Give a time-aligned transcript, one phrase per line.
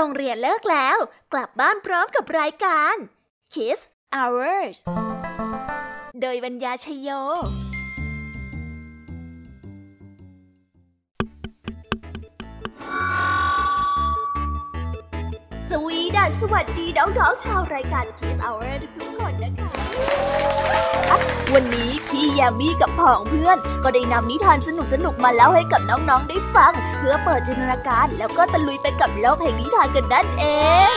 [0.00, 0.98] รงเรียนเลิกแล้ว
[1.32, 2.94] กลับบ้านพร้อมกับรายการ
[3.52, 3.80] Kiss
[4.14, 4.78] Hours
[6.20, 7.10] โดยบรรยาชยโย
[15.68, 19.69] สวีดัสสวัสดีน้องๆชาวรายการ Kiss Hour ทุกๆคนนะคะ
[21.54, 24.68] วันนี้พี่ยามีกับผองเพื่อน ก็ได้นำนิทานส
[25.04, 30.44] นุกๆมาเล่าให้กับน้องๆได้ฟัง เพื่อเปิดจินตนาการแล้วก็ตะลุยไปกับโลกแห่งนิทานกันนั่นเอ
[30.92, 30.94] ง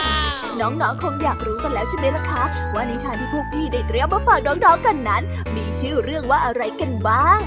[0.60, 2.42] น้องๆคงอยากรู้กันแล้วใช่ไหมล่ะคะ
[2.74, 5.22] ว่านิทานที่พวกพี่ได้เตรียมมาฝากน้องๆกันนั้น
[5.54, 7.40] มีชื่อเรื่องว่าอะไรกันบ้าง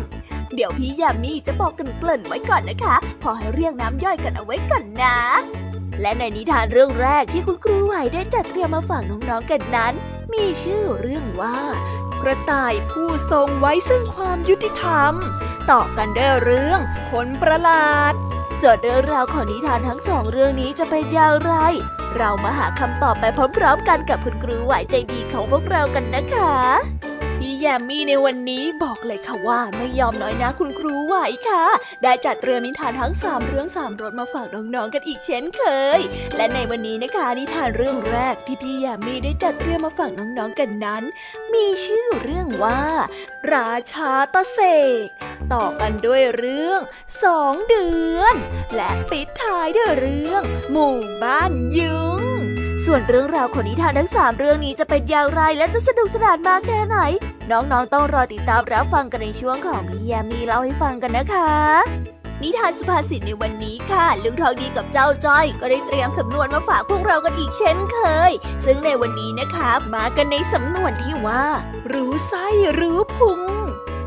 [0.55, 5.17] เดี๋ยวพี่ยามีจะบอกกันเกริ่นไว้ก่อนนะคะ พอให้เรียงน้ำย่อยกันเอาไว้ก่อนนะ
[6.01, 9.93] และในนิทานเรื่องแรกที่คุณครูไหวได้จัดเตรียมมาฝากน้องๆกันนั้น
[10.33, 11.59] มีชื่อเรื่องว่า
[12.21, 15.13] กระต่ายผู้ทรงไว้ซึ่งความยุติธรรม
[15.71, 16.79] ต่อกันด้วยเรื่อง
[17.11, 18.13] คนประหลาด
[18.61, 21.53] ส่วนเรื่องราวของนิทานทั้งสองเรื่องนี้จะเป็นอย่างไร
[22.17, 23.25] เรามาหาคำตอบไป
[23.57, 27.06] พร้อมๆกันกับคุณครูไหวใจดีของพวกเรากันนะคะ
[27.41, 31.15] พี่แยมมี่ในวันนี้บอกเลยค่ะว่าไม่ยอมน้อยนะคุณครูไหว
[31.49, 31.65] ค่ะ
[32.03, 35.63] ได้จัดเตรียมนิทานทั้งสามเรื่องสามรสมาฝากน้องๆกันอีกเช่นเค
[35.97, 35.99] ย
[36.35, 41.03] และในวันนี้นะคะนิทานเรื่องแรกที่พี่แยมมี่ได้จัดเตรียมมาฝากน้องๆกันนั้น
[41.53, 42.81] มีชื่อเรื่องว่า
[43.53, 44.59] ราชาตะเส
[45.05, 45.07] ก
[45.53, 46.79] ต่อกันด้วยเรื่อง
[47.23, 48.35] สองเดือน
[48.75, 52.26] และปิดท้ายด้วยเรื่อง หมู่บ้านยุง
[52.91, 56.97] ส่วนเรื่องราวของนิทานทั้งสามเรื่องนี้จะเป็นอย่างไรและจะสนุกสนานมากแค่ไหน
[57.51, 61.51] น้องๆต้องรอติดตามรับฟังกันในช่วงของพี่ยามีเล่าให้ฟังกันนะคะ
[62.41, 67.99] นิทานสุภาษิตในวันนี้ค่ะ ลุงทองดีกับเจ้าจ้อย ก็ได้เตรียมสำนวนมาฝากพวกเรากันอีกเช่นเค
[68.29, 68.31] ย
[68.65, 71.43] ซึ่งในวันนี้นะคะ มากันในสำนวนที่ว่า
[71.93, 72.45] รู้ไส้
[72.79, 73.41] รู้พุง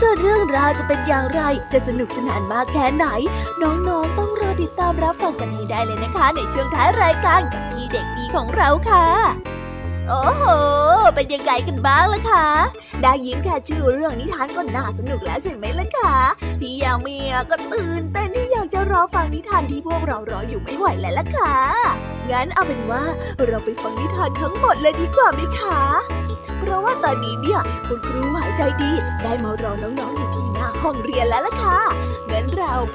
[0.00, 1.40] ส่วนเรื่องราวจะเป็นอย่างไร
[1.72, 3.06] จะสนุกสนานมากแค่ไหน
[3.62, 9.06] น้องๆต้องรอติดตามรับฟังกันให้ได้เลยนะคะ ในช่วงท้ายรายการกับพี่เด็กดีของเราค่ะ
[10.08, 10.44] โอ้โห
[11.14, 12.46] เป็นยังไงกันบ้างล่ะคะ
[13.02, 16.16] ได้ยินแค่ชื่อเรื่องนิทานก็น่าสนุกแล้วใช่ไหมล่ะคะ
[16.60, 17.16] พี่ยามี
[17.50, 18.45] ก็ตื่นเต้นที่
[18.90, 21.54] รอฟังนิทานที่พวกเรารออยู่ไม่ไหวแล้วล่ะค่ะ
[22.30, 23.04] งั้นเอาเป็นว่า
[23.46, 25.80] เราไปฟังนิทานทั้งหมดเลยดีกว่าไหมคะ
[26.58, 28.90] เพราะว่าตอนนี้เนี่ยคุณครูหายใจดี
[29.22, 31.80] ได้มารอน้องๆอยู่ที่หน้าห้องเรียนแล้วล่ะค่ะ
[32.30, 32.94] งั้นเราไป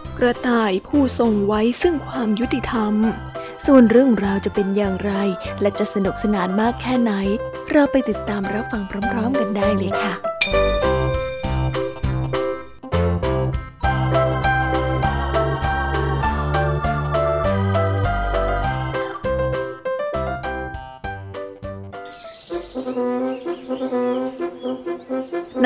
[0.23, 2.93] กระต่ายผู้ทรงไว้ซึ่งความยุติธรรม
[3.65, 5.13] ส่วนเรื่องราวจะเป็นอย่างไร
[5.61, 7.13] และจะสนุกสนานมากแค่ไหน
[7.71, 10.30] เราไปติดตามรับฟังพร้อม ๆ กันได้เลยค่ะ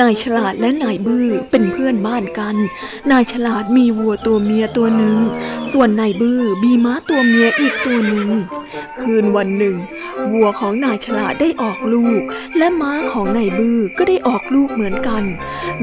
[0.06, 2.56] ายฉลาดและนายบื้อเป็นเพื่อนบ้านกัน
[3.10, 5.18] นายฉลาดมีวัวตัวเมียตัวหนึ่ง
[5.72, 8.28] ส่วนนายบื้อมีม้าตัวเมียอีกตัวหนึ่ง
[9.00, 9.76] คืนวันหนึ่ง
[10.32, 12.22] วัวของนายฉลาดได้ออกลูก
[12.58, 15.24] และม้าของนายบื้อก็ได้ออกลูกเหมือนกัน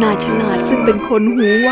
[0.04, 1.70] นายฉลาดซึ่งเป็นคนหูไว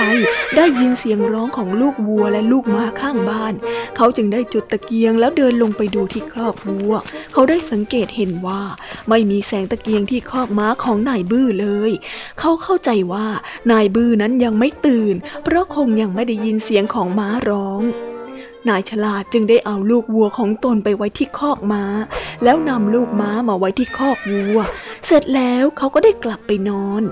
[0.56, 3.54] ได้ยินเสียงร้องของลูกวัวและลูกม้าข้างบ้าน
[3.96, 6.94] เขาจึงได้จุดตะเกียงแล้วเดินลงไปดูที่ครอบวัว
[7.34, 8.62] เขาได้สังเกตเห็นว่า
[9.10, 11.92] ไม่มีแสงตะเกียงที่ครอกม้าของนายบื้อเลย
[12.40, 13.28] เขาเข้าใจว่า
[13.72, 17.84] นายบื้อนั้นยังไม่ตื่น เพราะคงยังไม่ได้ยินเสียงของม้าร้อง
[18.70, 21.84] นายฉลาดจึงได้เอาลูกวัวของตนไปไว้ที่คอกม้า
[22.44, 24.58] แล้วนำลูกม้ามาไว้ที่คอกวัว
[25.06, 27.04] เสร็จแล้วเขาก็ได้กลับไปนอน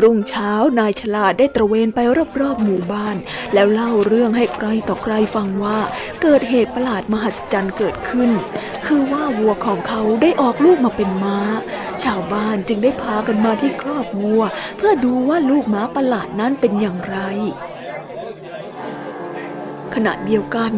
[0.00, 1.98] รุ่งเช้านายฉลาดได้ตระเวนไป
[2.40, 3.16] รอบๆหมู่บ้าน
[3.54, 5.78] แล้วเล่าเรื่องให้ใครต่อใครฟังว่า
[6.22, 8.30] เกิดเหตุประหลาดมหัศจรรย์เกิดขึ้น
[8.86, 11.38] คือว่าวัวของเขาได้ออกลูกมาเป็นม้า
[12.04, 14.42] ชาวบ้านจึงได้พากันมาที่ครอบวัว
[14.76, 17.18] เพื่อดูว่าลูกม้าประหลาดนั้นเป็นอย่างไร
[19.94, 20.72] ขณะเดียวกัน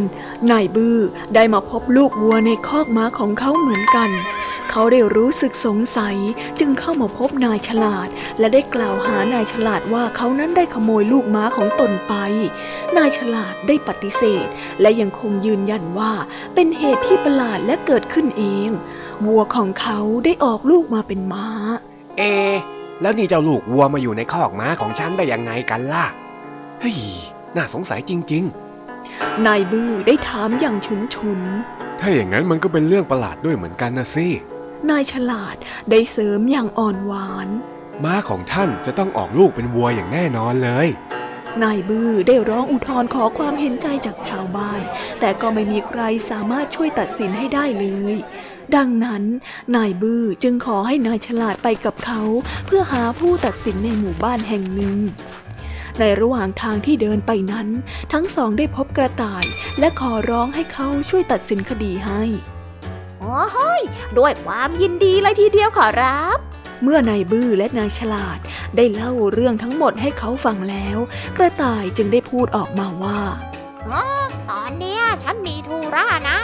[0.51, 0.99] นายบื้อ
[1.35, 4.11] ได้มาพบลูกวัวในคอกม้าของเขาเหมือนกัน
[4.71, 6.17] เขาได้รู้สึกสงสัย
[6.59, 8.09] จึงเข้ามาพบนายฉลาด
[8.39, 12.15] และได้กล่าวหานายฉลาดว่าเขานั้นได้ขโมยลูกม้าของตนไป
[12.97, 14.47] นายฉลาดได้ปฏิเสธ
[14.81, 16.13] และยังคงยืนยันว่า
[16.55, 18.71] เป็นเหตุที่ประหลาดและเกิดขึ้นเอง
[19.27, 21.47] วัวของเขาได้ออกลูกมาเป็นม้า
[22.19, 22.23] เอ
[23.03, 26.07] แล้วนี่เจ้าลูกวัวมาอยู่ในคอกม้าของฉันได้ยังไงกันล่ะ
[26.81, 26.97] เฮ้ย
[27.57, 28.66] น่าสงสัยจริง ๆ
[29.47, 31.41] นายบื้อได้ถามอย่างฉุนฉุน
[32.01, 34.29] ถ้าอย่างนั้นมันก็เป็นเรื่องประหลาดด้วยเหมือนกันนะสิ
[34.91, 35.57] นายฉลาด
[35.91, 37.49] ได้เสริมอย่างอ่อนหวาน
[38.05, 40.89] ม้าของท่านจะต้องออกลูกเป็นวัวอย่างแน่นอนเลย
[41.63, 44.81] นายบื้อได้ร้องอุทธรขอความเห็นใจจากชาวบ้าน
[45.21, 48.15] แต่ก็ไม่มีใครสามารถช่วยตัดสินให้ได้เลย
[48.77, 49.23] ดังนั้น
[49.77, 52.23] นายบื้อจึงขอให้นายฉลาดไปกับเขา
[52.67, 54.97] เพื่อหาผู้ตัดสินในหมู่บ้านแห่งหนึ่ง
[56.01, 57.69] ในระหว่างทางที่เดินไปนั้น
[58.13, 59.45] ทั้งสองได้พบกระต่าย
[59.79, 62.23] และขอร้องให้เขาช่วยตัดสินคดีให้
[63.21, 63.83] โอ้ย
[64.19, 66.39] ด้วยความยินดีเลยทีเดียวขอรับ
[66.83, 68.39] เมื่อนายบื้อและนายฉลาด
[68.77, 70.99] ได้เล่าเรื่องทั้งหมดให้เขาฟังแล้ว
[71.37, 73.21] กระต่ายจึงได้พูดออกมาว่า
[74.51, 76.39] ตอนเนี้ยฉันมีธุระนะ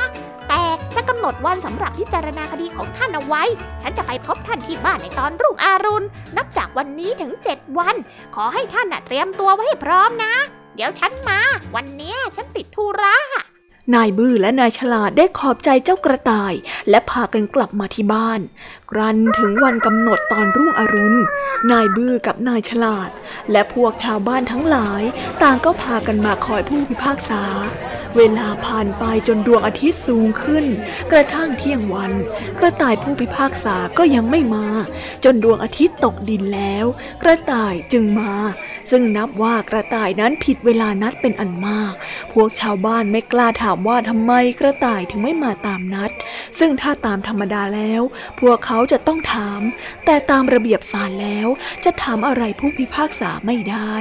[0.48, 0.62] แต่
[0.96, 3.42] จะกำหนดวันสำหรับพิจารณาคดีของท่านเอาไว้
[3.82, 6.06] ฉันจะไปพบท่านที่บ้านในตอนรุ่งอรุณ
[6.36, 7.96] นับจากวันนี้ถึงเจ็ดวัน
[8.34, 10.34] ขอให้ท่านเตรียมตัวไว้ให้พร้อมนะ
[10.76, 11.40] เดี๋ยวฉันมา
[11.74, 13.16] วันนี้ฉันติดธุระ
[13.94, 16.52] นายบื้อและนายฉลาดได้ขอบใจเจ้ากระต่าย
[16.90, 18.40] และพากันกลับมาที่บ้าน
[18.90, 21.18] กรันถึงวันกำหนดตอนรุ่งอรุณ
[21.70, 23.10] นายบื้อกับนายฉลาด
[23.52, 25.02] และพวกชาวบ้านทั้งหลาย
[25.42, 27.42] ต่างก็พากันมาคอยผู้พิพากษา
[28.16, 30.64] เวลาผ่านไปจนดวงอาทิตย์สูงขึ้น
[31.12, 32.12] กระทั่งเที่ยงวัน
[32.58, 34.66] กระต่ายผู้พิพากษาก็ยังไม่มา
[35.24, 36.86] จนดวงอาทิตย์ตกดินแล้ว
[37.22, 38.34] กระต่ายจึงมา
[38.90, 41.94] ซึ่งนับว่ากระต่ายนั้นผิดเวลานัดเป็นอันมาก
[42.32, 46.10] พวกชาวบ้านไม่กล้าถามว่าทำไมกระต่ายถึงไม่มาตามนัด
[46.58, 48.02] ซึ่งถ้าตามธรรมดาแล้ว
[48.40, 49.60] พวกเขาจะต้องถาม
[50.04, 51.48] แต่ตามระเบียบศาลแล้ว
[51.84, 53.94] จะถามอะไรผู้พิพากษาไม่ได้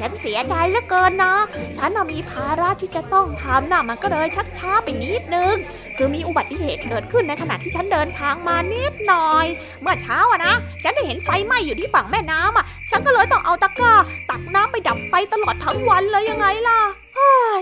[0.00, 1.34] ฉันเสียใจเหลือเกินนะ
[1.78, 5.54] ฉันมีภาระที่จะต้องทำนะมันก็เลยชักช้าไปนิดนึง
[5.96, 9.46] คือมีอุบัติเหตุเกิดขึ้นในขณะที่ฉันเดินทางมานิดหน่อย
[9.82, 13.94] เมื่อเช้าอะนะ ฉันได้เห็นไฟไหม้อยู่ที่ฝั่งแม่น้ำอะฉันก็เลยต้องเอาตะกร้า
[14.30, 16.80] ตักน้ำไปดับไฟตลอดทั้งวันเลยยังไงล่ะ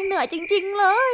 [0.04, 1.10] เหนื่อยจริง ๆ เลย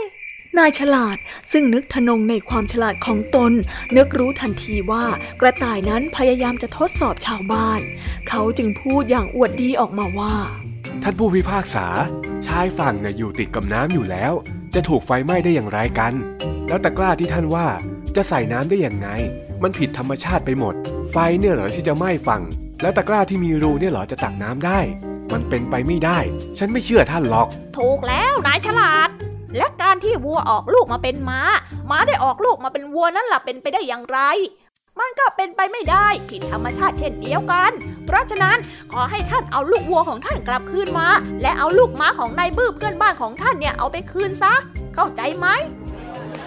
[0.58, 1.16] นายฉลาด
[1.52, 3.52] ซึ่งนึกทนงในความฉลาดของตน
[3.96, 5.04] นึกรู้ทันทีว่า
[5.40, 7.80] กระต่ายนั้นพยายามจะทดสอบชาวบ้าน
[8.28, 10.36] เขาจึงพูดอย่างอวดดีออกมาว่า
[11.02, 11.87] ท่านผู้พิพากษา
[12.47, 14.33] ชายฝั่งเนี่ยอยู่ติดกับน้ำอยู่แล้ว
[14.75, 16.12] จะถูกไฟไหม้ได้อย่างไรกัน
[16.68, 17.66] แล้วตะกร้าที่ท่านว่า
[18.16, 19.09] จะใส่น้ำได้อย่างไง
[19.62, 20.75] มันผิดธรรมชาติไปหมด
[21.11, 22.42] ไฟเนี่ยเหรอที่จะไหม้ฝั่ง
[22.83, 24.80] แล้วตะกร้าที่มีรูเนี่ยเหรอจะตักน้ำได้
[25.33, 26.18] มันเป็นไปไม่ได้
[26.59, 29.09] ฉันไม่เชื่อท่านหรอก ถูกแล้วนายฉลาด
[29.57, 31.40] และการที่วัวออกลูกมาเป็นม้า
[31.90, 34.18] ม้าได้ออกลูกมาเป็นวัวนั่นล่ะเป็นไปได้อย่างไร
[35.00, 37.70] มันก็เป็นไปไม่ได้ผิดธรรมชาติเช่นเดียวกัน
[38.06, 38.58] เพราะฉะนั้น
[38.92, 41.08] ขอให้ท่านเอาลูกวัวของท่านกลับคืนมา
[41.42, 44.54] และเอาลูกม้าของนายบื้มเพื่อนบ้านของท่านเนี่ยเอาไปคืนซะ
[44.94, 45.46] เข้าใจไหม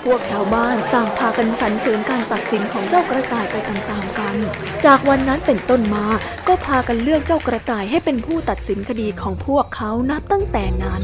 [0.04, 4.36] พวกชาวบ้านต่างพากันสรรเสริญการตัดสินของเจ้ากระต่ายไปตามๆกัน
[4.86, 6.06] จากวันนั้นเป็นต้นมา
[6.48, 11.04] ก็พากันเลือกเจ้ากระต่ายให้เป็นผู้ตัดสินคดีของพวกเขานับตั้งแต่นั้น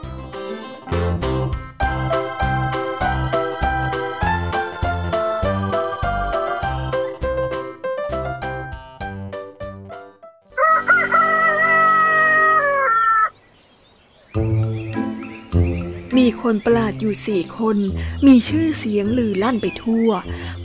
[16.41, 17.77] คนประหลาดอยู่สี่คน
[18.25, 20.09] มีชื่อเสียงลือลั่นไปทั่ว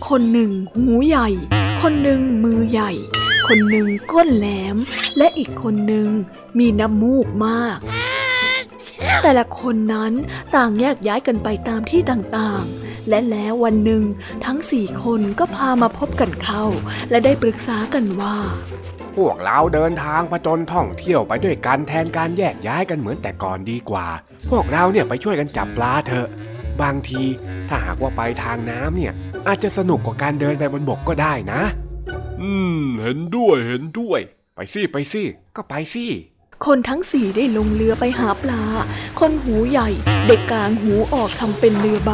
[0.08, 1.28] คนหนึ่งหูใหญ่
[1.82, 2.92] คนหนึ่งมือใหญ่
[3.48, 4.76] คนหนึ่งก้นแหลม
[5.18, 6.08] และอีกคนหนึ่ง
[6.58, 7.78] มีน้ำมูกมาก
[9.22, 10.12] แต่ละคนนั้น
[10.54, 14.02] ต่างแยกย้ายกันไปตามที่ต่างๆ และแล้ววันหนึ่ง
[14.44, 16.64] ทั้งสี่คนก็พามาพบกันเข้า
[17.10, 18.36] และได้ปรึกษากันว่า
[19.16, 24.06] พวกเราเดินทางผจญท่องเที่ยวไปด้วยกันแทนการแยกย้ายกันเหมือนแต่ก่อนดีกว่า
[24.50, 26.28] พวกเราเนี่ยไปช่วยกันจับปลาเถอะ
[26.82, 27.22] บางที
[27.68, 29.12] ถ้าหากว่าไปทางน้ำเนี่ย
[29.46, 31.62] อาจจะสนุกกว่าการเดินไปบนบกก็ได้นะ
[32.42, 34.20] อืม เห็นด้วยเห็นด้วย
[34.54, 35.22] ไปสิไปสิ
[35.56, 36.06] ก็ไปสิ
[36.66, 38.62] คนทั้งสี่ได้ลงเรือไปหาปลา
[39.20, 39.88] คนหูใหญ่
[40.26, 42.12] เด็กกลางหูออกทำเป็นเรือใบ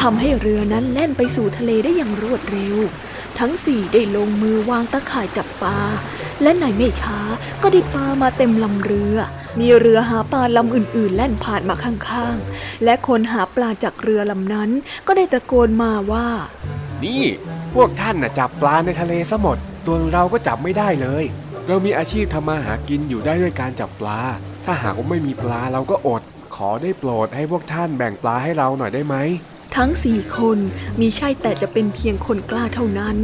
[0.00, 2.76] ทำให้เรือนั้นแล่นไปสู่ทะเลได้อย่างรวดเร็ว
[3.38, 5.78] ทั้งสี่ได้ลงมือวางตะข่ายจับปลา
[6.42, 7.18] และในไม่ช้า
[7.62, 9.16] ก็ได้ปลามาเต็มลำเรือ
[9.60, 14.70] มีเรือหาปลาลำอื่นๆ แล่นผ่านมาข้างๆ และคนหาปลาจากเรือลำนั้น
[15.06, 16.26] ก็ได้ตะโกนมาว่า
[17.04, 17.24] นี่
[17.74, 21.24] พวกท่านน่ะจับปลาในทะเลซะหมดส่วนเราก็จับไม่ได้เลย
[21.68, 24.20] เรามีอาชีพทำมาหากินอยู่ได้ด้วยการจับปลา
[24.64, 26.22] ถ้าหากว่าไม่มีปลาเราก็อด
[26.56, 29.16] ขอได้โปรดให้พวกท่านแบ่งปลาให้เราหน่อยได้ไหม
[29.76, 30.58] ทั้งสี่คน
[31.00, 33.16] มีใช่แต่จะเป็นเพียงคนกล้าเท่านั้น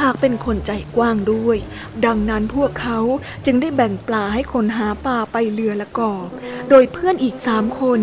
[0.00, 1.58] หากเป็นคนใจกว้างด้วย
[2.06, 2.98] ดังนั้นพวกเขา
[3.46, 6.26] จึงได้แบ่งปลาให้คนหาปลาไปเรือละกอบ
[6.70, 8.00] โดยเพื่อนอีกสามคน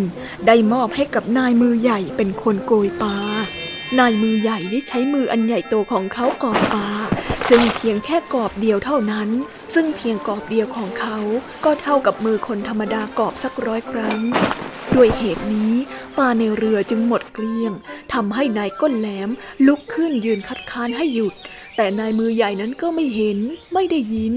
[0.47, 3.17] ได้มอบให้กับนายมือใหญ่เป็นคนโกยปลา
[3.99, 6.87] นายมือใหญ่ได้ใช้มืออันใหญ่โตของเขากอบปลา
[7.49, 9.29] ซึ่งเพียงแค่กอบเดียวเท่านั้น
[9.73, 11.17] ซึ่งเพียงกอบเดียวของเขา
[11.65, 14.19] ก็เท่ากับมือคนธรรมดากอบสักร้อยครั้ง
[14.95, 15.73] ด้วยเหตุนี้
[16.17, 17.73] ปลาในเรือจึงหมดเกลี้ยง
[18.13, 19.29] ทำให้นายก้นแหลม
[19.67, 21.33] ลุกขึ้นยืนคัดค้านให้หยุด
[21.75, 23.39] แต่นายมือใหญ่นั้นก็ไม่เห็น
[23.73, 24.35] ไม่ได้ยิน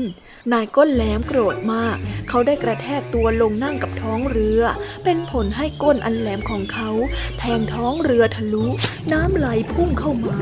[0.53, 1.97] นายก้นแหลมโกรธมาก
[2.29, 4.61] เขาได้กระแทกตัวลงนั่งกับท้องเรือ
[5.05, 6.91] เป็นผลให้ก้นอันแหลมของเขา
[7.39, 8.67] แทงท้องเรือทะลุ
[9.13, 10.39] น้ำไหลพุ่งเข้ามา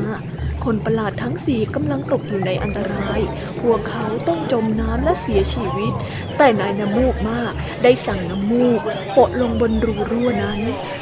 [0.65, 3.19] คนประหลาดทั้งสี่กำลังตกอยู่ในอันตราย
[3.61, 5.93] พวกเขาต้องจมน้ำและเสียชีวิต
[6.37, 8.81] แต่นายน้ำมูกมาก ได้สั่งน้ำมูก
[9.13, 10.59] โปะลงบนรูรั่วนั้น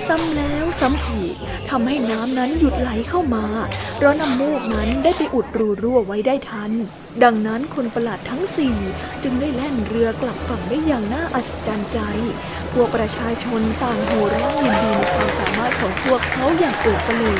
[0.08, 1.36] ซ้ำแล้วซ้ำอีก
[1.70, 3.46] ทำให้น้ำนั้นหยุดไหลเข้ามา
[3.96, 6.72] เพราะน้ำมูกนั้นได้ไปอุดรูรั่วไว้ได้ทัน
[7.24, 8.76] ดังนั้นคนประหลาดทั้งสี่
[9.24, 12.00] จึงได้แล่นเรือกลับฝั่งได้อย่างน่าอัศจรรย์ใจ
[12.74, 17.40] พวกประชาชนต่างโห่ร้องยินดีในความสามารถของพวกเขาอย่างเอิบกระลือ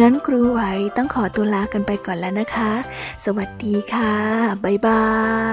[0.00, 0.60] งั้นครูไหว
[0.96, 2.72] ต้องขอตัวลากันไปก่อนแล้วนะคะ
[3.24, 4.14] สวัสดีค่ะ
[4.64, 5.08] บ๊ายบา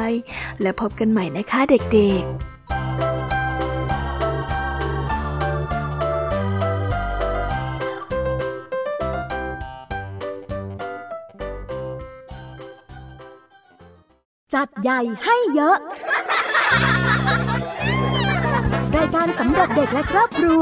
[0.09, 0.11] ย
[0.61, 2.33] และพบกันใหม่นะคะเด็กๆ
[14.53, 15.77] จัดใหญ่ให้เยอะ
[18.97, 20.61] รายการสำหรับเด็กและครอบครัว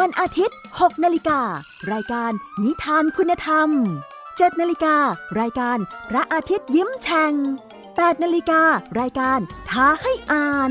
[0.00, 1.40] วันอาทิตย์ 6 นาฬิกา
[1.92, 3.68] รายการนิทานคุณธรรม
[4.14, 4.96] 7 นาฬิกา
[5.40, 5.78] รายการ
[6.10, 7.32] พระอาทิตย์ยิ้มแฉ่ง
[7.78, 8.62] 8 นาฬิกา
[9.00, 9.38] รายการ
[9.70, 10.70] ท้าให้อ่าน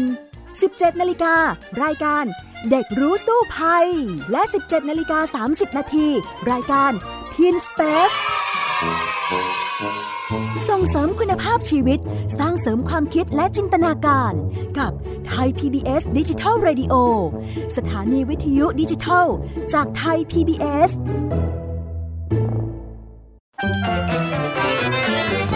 [0.50, 1.36] 17 นาฬิกา
[1.84, 2.25] รายการ
[2.70, 3.88] เด็กรู้สู้ภัย
[4.32, 6.08] และ 17 นาฬิกา 30 นาที
[6.51, 6.91] รายการ
[7.34, 8.17] Teen Space
[10.70, 12.00] ส่งเสริมคุณภาพชีวิต
[12.39, 14.34] สร้างเสริมความคิดและจินตนาการ
[14.79, 14.91] กับ
[15.27, 16.94] ไทย PBS ดิจิทัล Radio
[17.77, 19.27] สถานีวิทยุดิจิทัล
[19.74, 20.90] จากไทย PBS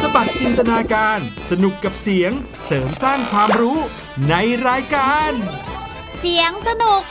[0.02, 2.32] สบัดจินตนาการ สนุกกับเสียง
[2.66, 3.80] เสริมสร้างความรู้
[4.30, 4.36] ใน
[4.68, 5.32] รายการ
[6.20, 7.02] เสียงสนุก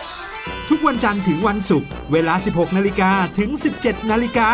[0.68, 3.50] ทุกวันจันทร์ถึงวันศุกร์เวลา 16 นาฬิกาถึง
[3.80, 4.50] 17 นาฬิกา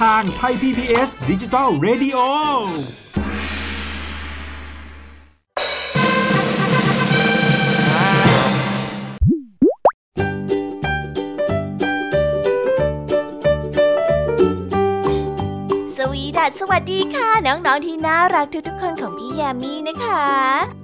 [0.00, 2.18] ทางไทย PPS ดิจิตอล Radio
[15.96, 20.83] สวีดัสสวัสดีค่ะ น้อง ๆ ที่น่ารักทุกๆคนของพี่ยามีนะคะ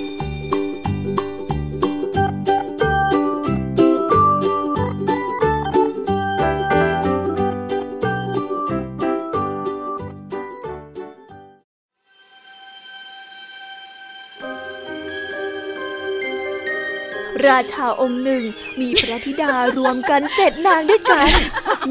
[17.49, 18.43] ราชาองค์หนึ่ง
[18.81, 21.27] มีพระธิดารวมกันเจ็ดนางด้วยกัน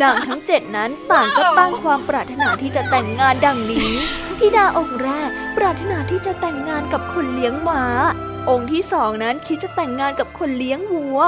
[0.03, 3.93] นางทั้งเจ็ดนั้นต่างก็ตั้งความปรารถนาที่จะแต่งงานดังนี้
[4.41, 7.85] ธิดาองค์แรกปรารถนาที่จะแต่งงานกับคนเลี้ยงม้า
[8.51, 11.21] องค์ที่สองนั้นคิดจะแต่งงานกับคนเลี้ยงวัว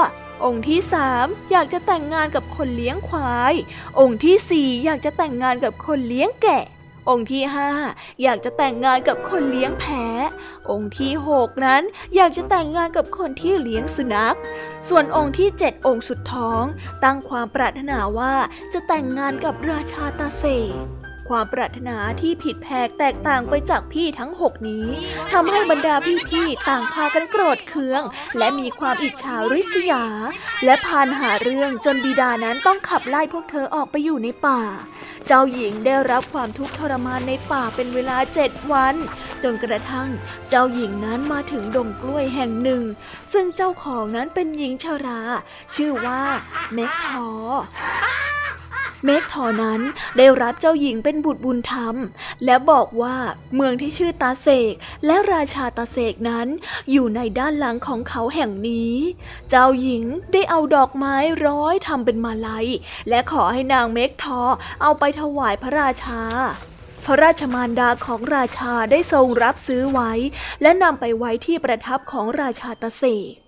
[0.45, 3.53] องค์ที่สามอยากจะแต่งงานกับคนเลี้ยงควาย
[3.99, 6.65] องค์ที่สี่อยากจะแต่งงานกับคนเลี้ยงแกะ
[7.09, 7.69] องค์ที่ห้า
[8.23, 10.12] อยากจะแต่งงานกับคนเลี้ยงแพะ
[10.69, 11.83] องค์ที่หกนั้น
[12.15, 14.37] อยากจะแต่งงานกับคนที่เลี้ยงสุนัข
[14.89, 16.63] ส่วนองค์ที่เจ็ดองค์สุดท้อง
[17.03, 18.33] ตั้งความปรารถนาว่า
[18.73, 20.43] จะแต่งงานกับราชาตาเส
[21.33, 24.87] ความปรารถนาที่ผิดแผกแตกต่างไปจากพี่ทั้งหกนี้
[25.31, 25.95] ทำให้บรรดา
[26.29, 28.01] พี่ๆต่างพากันโกรธเคือง
[28.37, 30.05] และมีความอิจฉาริษยา
[30.65, 34.61] และพานหาเรื่องจนบิดานั้นต้องขับไล่พวกเธอออกไปอยู่ในป่า
[35.27, 38.95] เจ้าหญิงได้รับความทุกข์ทรมานในป่าเป็นเวลาเจ็ดวัน
[39.43, 40.09] จนกระทั่ง
[40.49, 42.83] เจ้าหญิงนั้นมาถึงดงกล้วยแห่งหนึ่ง
[43.33, 45.21] ซึ่งเจ้าของนั้นเป็นหญิงชรา
[45.75, 46.21] ชื่อว่า
[46.73, 47.27] เมกทอ
[49.05, 49.81] เมกทอนั้น
[50.17, 51.95] ได้รับเจ้าหญิงเป็นบุตรบุญธรรม
[52.45, 53.17] และบอกว่า
[53.55, 54.73] เมืองที่ชื่อตาเสก
[55.05, 56.47] และราชาตาเสกนั้น
[56.91, 58.95] อยู่ในด้านหลังของเขาแห่งนี้
[59.49, 61.15] เจ้าหญิงได้เอาดอกไม้
[61.47, 62.67] ร้อยทำเป็นมาลัย
[63.09, 64.41] และขอให้นางเมกทอ
[64.81, 66.21] เอาไปถวายพระราชา
[67.05, 70.11] พระราชมารดาของราชาได้ทรงรับซื้อไว้
[70.61, 73.42] และนำไปไว้ที่ประทับของราชาตาเสก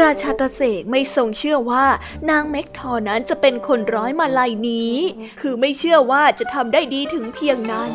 [0.00, 1.86] ราชาตะเสกไม่ทรงเชื่อว่า
[2.30, 4.96] นางเม็กทอนั้นจะเป็นคนร้อยมาลายนี้
[5.40, 7.92] คือไม่เชื่อว่าจะทำได้ดีถึงเพียงนั้น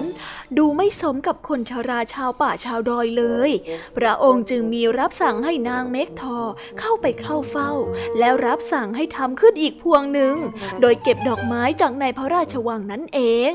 [0.57, 3.51] ดูไม่สมกับคนชาราชาวป่าชาวดอยเลย
[3.97, 6.37] พระองค์จึงมีรับสั่งให้นางเม็กทอ
[6.79, 7.71] เข้าไปเข้าเฝ้า
[8.19, 10.35] แล้วรับสั่งให้ทำขึ้นอีกพวงหนึ่ง
[10.81, 13.51] โดยเก็บดอกไม้จากในพระราชวังนั่นเอง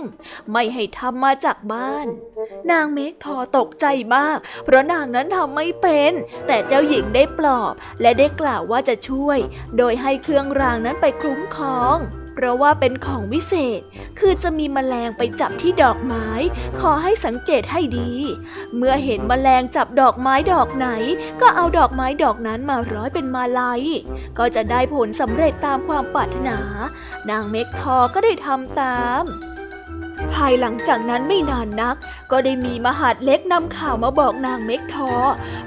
[0.53, 2.07] ไม่ให้ทำมาจากบ้าน
[2.71, 6.13] นางเมกทอตกใจมาก เพราะนางนั้นทำไม่เป็น
[6.47, 9.39] แต่เจ้าหญิงได้ปลอบและได้กล่าวว่าจะช่วย
[9.77, 11.99] โดยให้เครื่องรางนั้นไปคุ้มครอง
[12.35, 13.81] เพราะว่าเป็นของวิเศษ
[14.19, 16.29] คือจะมีแมลงไปจับที่ดอกไม้
[16.81, 18.13] ขอให้สังเกตให้ดี
[18.77, 20.89] เมื่อเห็นแมลงจับดอกไม้ดอกไหน
[21.41, 23.83] ก็เอาดอกไม้ดอกนั้นมาร้อยเป็นมาลัย
[24.39, 26.59] ก็จะได้ผลสำเร็จตามความปรารถนา
[27.31, 29.25] นางเมกทอก็ได้ทำตาม
[30.35, 31.97] ภายหลังจากนั้นไม่นานนัก
[32.31, 35.13] ก็ได้มีมหาดเล็กนำข่าวมาบอกนางเมกทอ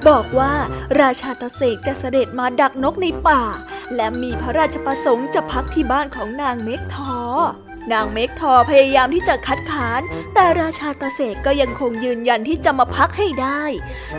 [0.07, 0.53] บอกว่า
[1.01, 3.41] ราชาตเสกจะเสด็จมาดักนกในป่า
[3.95, 7.17] และมีพระราชประสงค์จะพักที่บ้านของนางเมกทอ
[7.91, 10.01] นางเมกทอพยายามที่จะคัดค้าน
[10.33, 13.63] แต่ราชาตะเสกก็ยังคงยืนยันที่จะมาพักให้ได้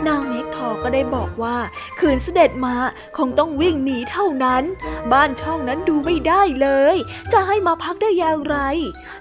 [0.07, 1.57] นางเมกทอก็ได้บอกว่า
[1.99, 2.75] คืนเสด็จมา
[3.17, 4.63] คงต้องวิ่งหนีเท่านั้น
[5.13, 6.95] บ้านช่องนั้นดูไม่ได้เลย
[7.33, 8.57] จะให้มาพักได้อย่างไร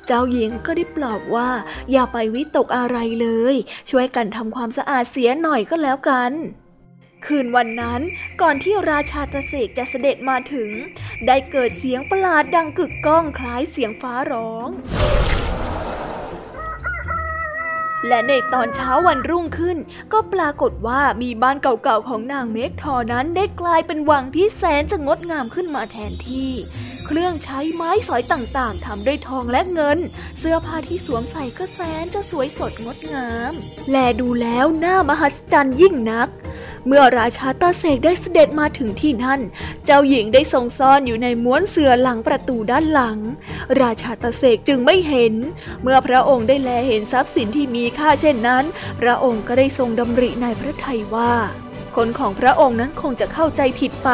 [0.07, 1.51] เจ้าหญิงก็ได้ปลอบว่า
[1.93, 3.55] อย่าไปวิตกอะไรเลย
[3.91, 6.33] ช่วยกันทำความสะอาดเสียหน่อยก็แล้วกัน
[7.27, 8.01] คืนวันนั้น
[8.41, 10.71] ก่อนที่ราชาตะเสกจะเสด็จมาถึง
[11.27, 14.69] ได้เกิดเสียงประหลาดดังกึกก้องคล้ายเสียงฟ้าร้อง
[18.09, 19.79] และในตอนเช้าวันรุ่งขึ้น
[20.13, 26.53] ก็ปรากฏว่ามีบ้านเก่าๆของนางเมกทอนั้นได้กลายเป็นวังที่แสนจะงดงามขึ้นมาแทนที่
[27.07, 29.99] เครื่องใช้ไม้สอยต่างๆทำด้วยทองและเงิน
[30.39, 33.53] เสื้อผ้าที่สวมใส่ก็แสนจะสวยสดงดงาม
[33.91, 36.29] แลดูแล้วน่ามหัศจรรย์ยิ่งนัก
[36.87, 39.41] เมื่อราชาตาเสกได้เสด็จมาถึงที่นั่น
[39.85, 43.19] เจ้าหญิงได้ทรงซ่อนอยู่ในม้วนเสื่อหลังประตูด้านหลัง
[43.81, 45.35] ราชาตาเสกจึงไม่เห็น
[45.83, 48.65] เมื่อพระองค์ได้แลเห็นทรัพย์สินที่มีค่าเช่นนั้น
[49.01, 51.35] พระองค์ก็ได้ทรงดำริในพระทัยว่า
[51.97, 54.11] คนของพระองค์นั้นคงจะเข้าใจผิดไป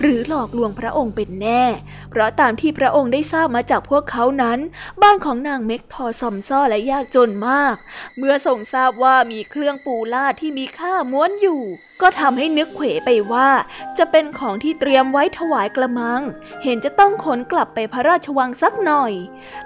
[0.00, 1.64] หรือหลอกลวงพระองค์เป็นแน่
[2.10, 4.58] เพราะตามที่พระองค์ได้ทราบมาจากพวกเขานั้น
[5.02, 7.76] บ้านของนางเม็กทอซอมซ่อและยากจนมาก
[8.18, 11.62] เมื่อทรงทราบว่ามีเครื่องปูลาดที่มีค่าม้วนอยู่
[12.02, 13.50] ก็ทำให้นึกเขวไปว่า
[13.98, 16.22] จะเป็นของที่เตรียมไว้ถวายกระมัง
[16.64, 19.12] เห็นจะต้องขนกลับไปพระราชวังสักหน่อย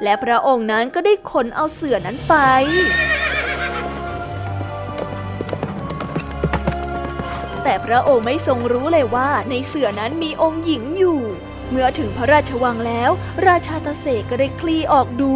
[0.03, 2.35] และพระองค์นั้นก็ได้ขนเอาเสื่อนั้นไป
[7.69, 11.21] แต่พระองค์ไม่ทรงรู้เลยว่าในเสื่อนั้นมีองค์หญิงอยู่
[11.71, 13.11] เมื่อถึงพระราชวังแล้ว
[13.47, 15.33] ราชาตะเสกก็ได้คลี่ออกดู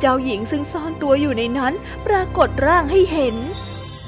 [0.00, 1.72] เจ้าหญิงซึ่งซ่อนตัวอยู่ในนั้น
[2.06, 3.36] ปรากฏร่างให้เห็น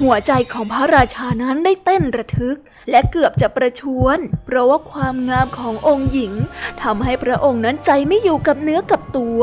[0.01, 2.57] หัวใจของพระราชานั้นได้เต้นระทึก
[2.91, 6.33] และเกือบจะประชวน เพราะว่าความงามขององค์หญิง
[6.81, 9.41] ทำให้พระองค์นั้นใจไม่อยู่กับเนื้อกับตัว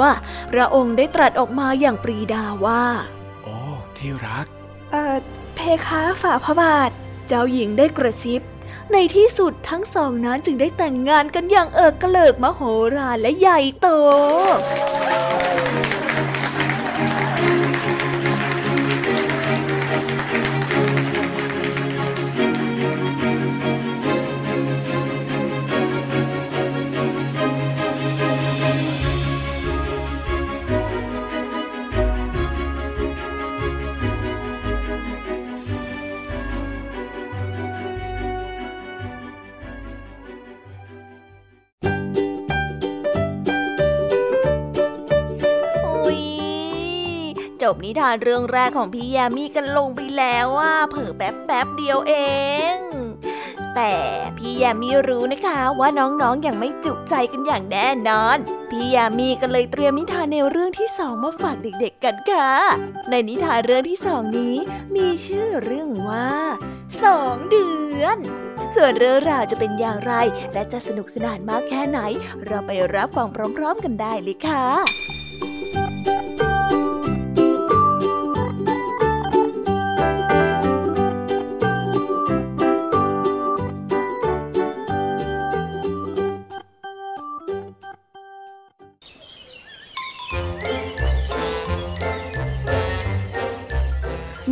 [0.52, 2.84] พระองค์ได้ตรัสออกมาอย่างปรีดาว่า
[3.44, 3.56] โอ้
[3.96, 4.46] ที่รัก
[4.90, 5.16] เอ่อ
[5.54, 6.92] เพคะฝ่าพระบาท
[7.32, 8.40] เจ้าหญิงได้กระซิบ
[8.92, 12.60] ในที่สุดทั้งสองนั้นจึงได้แต่งงานกันอย่างเอิกกระเลิกมโห
[12.96, 13.88] ฬารและใหญ่โต
[47.62, 52.14] จบนิทานเรื่องแรกของพี่ยามีกันลงไปแล้วอะเผลอแป๊บแป๊บเดียวเอ
[52.74, 52.76] ง
[53.74, 53.94] แต่
[54.36, 58.36] พี่ยามีรู้นะคะว่าน้องๆออย่างไม่จุใจกันอย่างแน่นอน
[58.70, 62.50] พี่ยามีก็เลยเตรียมนิทานแนวเรื่องที่สองมาฝากเด็กๆกันค่ะ
[63.10, 64.56] ในนิทานเรื่องที่สองนี้
[64.96, 66.30] มีชื่อเรื่องว่า
[67.02, 67.68] สองเดื
[68.00, 68.18] อน
[68.74, 70.12] ส่วนเรื่องราวจะเป็นอย่างไร
[70.52, 72.00] และจะสนุกสนานมากแค่ไหน
[72.46, 75.19] เราไปรับฟังพร้อม ๆ กันได้เลยค่ะ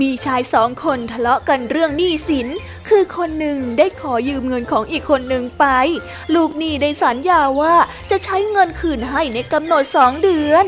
[0.01, 2.49] มีชายสองคนทะเลาะกันเรื่องหนี้สิน
[2.89, 5.67] คือคนหนึ่งได้ขอยืมเงินของอีกคนหนึ่งไป
[6.35, 7.75] ลูกหนี้ได้สัญญาว่า
[8.11, 10.65] จะใช้เงินคืนให้ในกำหนดสองเดือน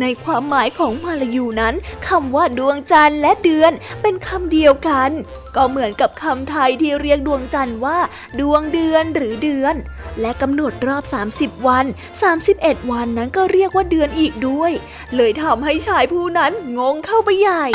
[0.00, 1.74] ในความหมายของมาลายูนั้น
[2.08, 5.10] คำว่าดวงจันทร์และเดือนเป็นคำเดียวกัน
[5.56, 7.98] ก็เหมือนกับคำไทยที่เรียกดวงจันทร์ว่า
[8.40, 9.74] ดวงเดือนหรือเดือน
[10.20, 11.04] และกำหนดรอบ
[11.36, 11.86] 30 วัน
[12.38, 14.72] 31 วันนั้นก็เรียกว่าเดือนอีกด้วย
[15.16, 17.66] เลยทำให้ชายผู้นั้นงงเข้าไปใหญ่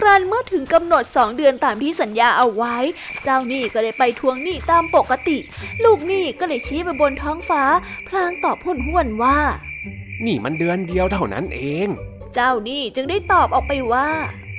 [0.00, 2.76] ครั้นเมื่อถึงกำหนดสองเดือนตามที่สัญญาเอาไว้
[3.24, 5.38] เจ้าหนี้ก็ได้ไปทวงหนี้ตามปกติ
[5.84, 7.62] ลูกหนี้ก็เลยชี้ไปบนท้องฟ้า
[8.08, 9.38] พลางตอบพุ่นห้วนว่า
[10.26, 11.88] นี่มันเดือนเดียวเท่านั้นเอง
[12.34, 14.08] เจ้าหนี้จึงได้ตอบออกไปว่า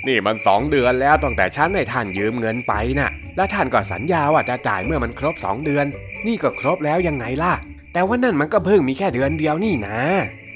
[0.08, 5.86] นี่มันสองเดือนแล้วตั้งแต่ฉันให้ท่านยืมเงินไปนะ่ะ และท่านก็สัญญาว่าจะจ่ายเมื่อมันครบสองเดือน
[6.27, 7.54] นี่ก็ครบแล้วยังไงล่ะ
[7.93, 10.01] แต่ว่านั่นมันก็เพิ่งมีแค่เดือนเดียวนี่นะ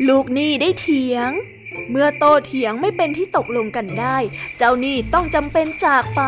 [0.08, 1.32] ลูกหนี้ได้เถียง
[1.92, 4.18] เมื่อโตเถียงไม่เป็นที่ตกลงกันได้
[4.58, 6.22] เจ้าหนี้ต้องจำเป็นจากไป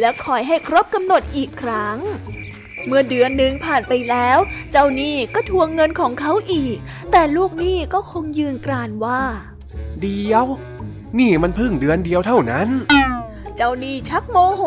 [0.00, 1.98] และคอยให้ครบกำหนดอีกครั้ง
[2.86, 4.38] เมื่อเดือนหนึ่งผ่านไปแล้ว
[4.72, 6.76] เจ้าหนี้ก็ทวงเงินของเขาอีก
[7.12, 9.22] แต่ลูกหนี้ก็คงยืนกรานว่า
[10.02, 10.44] เดียว
[11.18, 12.68] นี่มันเพิ่งเดือนเดียวเท่านั้น
[13.56, 14.62] เจ้าหนี้ชักโมโห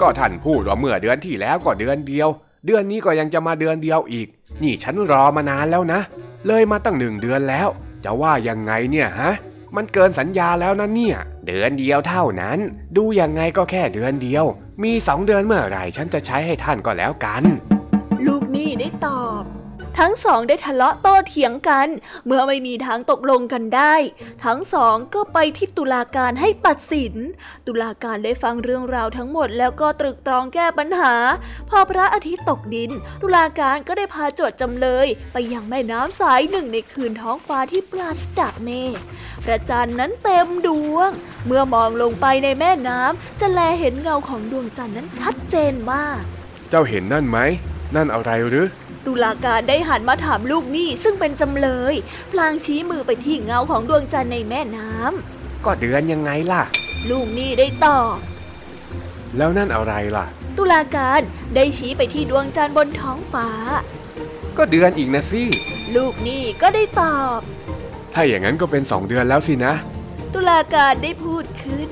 [0.00, 2.28] ก็ท่านพูดว่าเมื่อเดือนที่แล้วก็เดือนเดียว
[2.66, 4.28] เดือนนี้ก็ยังจะมาเดือนเดียวอีก
[4.62, 6.00] นี่ฉันรอมานานแล้วนะ
[6.46, 7.68] เลยมาตั้งหนึ่งเดือนแล้ว
[8.04, 9.32] จะว่ายังไงเนี่ยฮะ
[9.76, 12.58] มันเกินสัญญาแล้วนะเนี่ย เดือนเดียวเท่านั้น
[12.96, 14.44] ดูยังไงก็แค่เดือนเดียว
[14.82, 17.42] มีสองเดือนเมื่อไหร่ฉันจะใช้ให้ท่านก็แล้วกัน
[18.26, 19.44] ลูกนี่ได้ตอบ
[19.98, 21.88] ทั้งสองได้ทะเลาะโต้เถียงกัน
[22.26, 23.94] เมื่อไม่มีทางตกลงกันได้
[24.44, 27.14] ทั้งสองก็ไปที่ตุลาการให้ตัดสิน
[27.66, 31.14] ตุลาการได้ฟังเรื่องราวทั้งหมดแล้วก็ตรึกตรองแก้ปัญหา
[31.70, 32.90] พอพระอาทิตย์ตกดิน
[33.22, 38.96] ตุลาการก็ได้พาโจทย์จำเลยไปยังแม่น้ำสายหนึ่งในคืนท้องฟ้าที่ปราศจากเมฆ
[39.44, 41.10] พระจันทร์นั้นเต็มดวง
[41.46, 46.20] เมื่อมองลงไปในแม่น้ำจะแลเห็นเงาของดวงจันทร์นั้นชัดเจนมาก
[46.70, 47.38] เจ้าเห็นนั่นไหม
[47.96, 48.66] นั่นอะไรหรือ
[49.06, 51.94] ตุลาการได้หันมาถามลูกหนี้ซึ่งเป็นจำเลย
[52.32, 56.62] พลางชี้มือไปที่เงาของดวงจันทร์ในแม่น้ำก็เดือนยังไงล่ะ
[57.10, 58.14] ลูกหนี้ได้ตอบ
[59.36, 61.20] แล้วนั่นอะไรล่ะ ตุลาการ
[61.54, 63.48] ได้ชี้ไปที่ดวงจันทร์บนท้องฟ้า
[64.56, 65.42] ก็เดือนอีกนะสิ
[65.96, 67.40] ลูกหนี้ก็ได้ตอบ
[68.14, 69.74] ถ้าอย่างนั้นก็เป็นสองเดือนแล้วสินะ
[70.34, 71.88] ตุลาการได้พูดขึ้น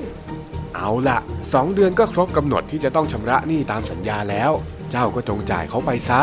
[0.75, 1.19] เอาล่ะ
[1.53, 4.51] สองเดือนก็ครบกำหนดที่จะต้องชำระหนี้ตามสัญญาแล้ว
[4.91, 6.21] เจ้าก็จงจ่ายเขาไปซะ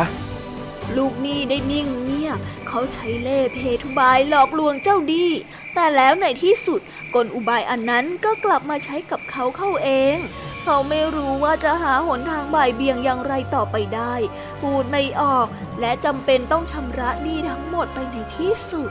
[0.96, 5.27] ลูกหนี้ได้นิ่งเงียบเขาใช้เล่ห์เพทุบายหลอกลวงเจ้าดี
[5.74, 6.81] แต่แล้วในที่สุด
[7.14, 10.16] กลอุบายอันนั้นก็กลับมาใช้กับเขาเข้าเอง
[10.64, 14.14] เขาไม่รู้ว่าจะหาหนทางบ่ายเบี่ยงอย่างไรต่อไปได้
[14.61, 15.46] พูดไม่ออก
[15.81, 18.90] และจำเป็นต้องชำระหนี้ทั้งหมดไปในที่สุด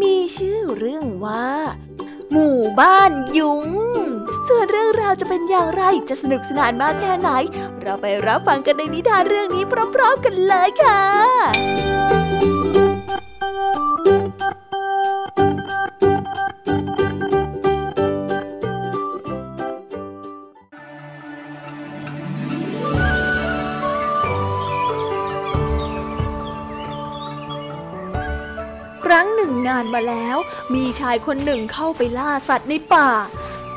[0.00, 1.48] มีชื่อเรื่องว่า
[2.32, 3.68] หมู่บ้านยุง
[4.48, 7.30] ส่วนเรื่องราวจะเป็นอย่างไรจะสนุกสนานมากแค่ไหน
[7.80, 12.19] เราไปรับฟังกันในนิทานเรื่องนี้พร้อมๆกันเลยค่ะ
[29.14, 30.36] ครั้งหนึ่งนานมาแล้ว
[30.74, 33.10] มีชายคนหนึ่งเข้าไปล่าสัตว์ในป่า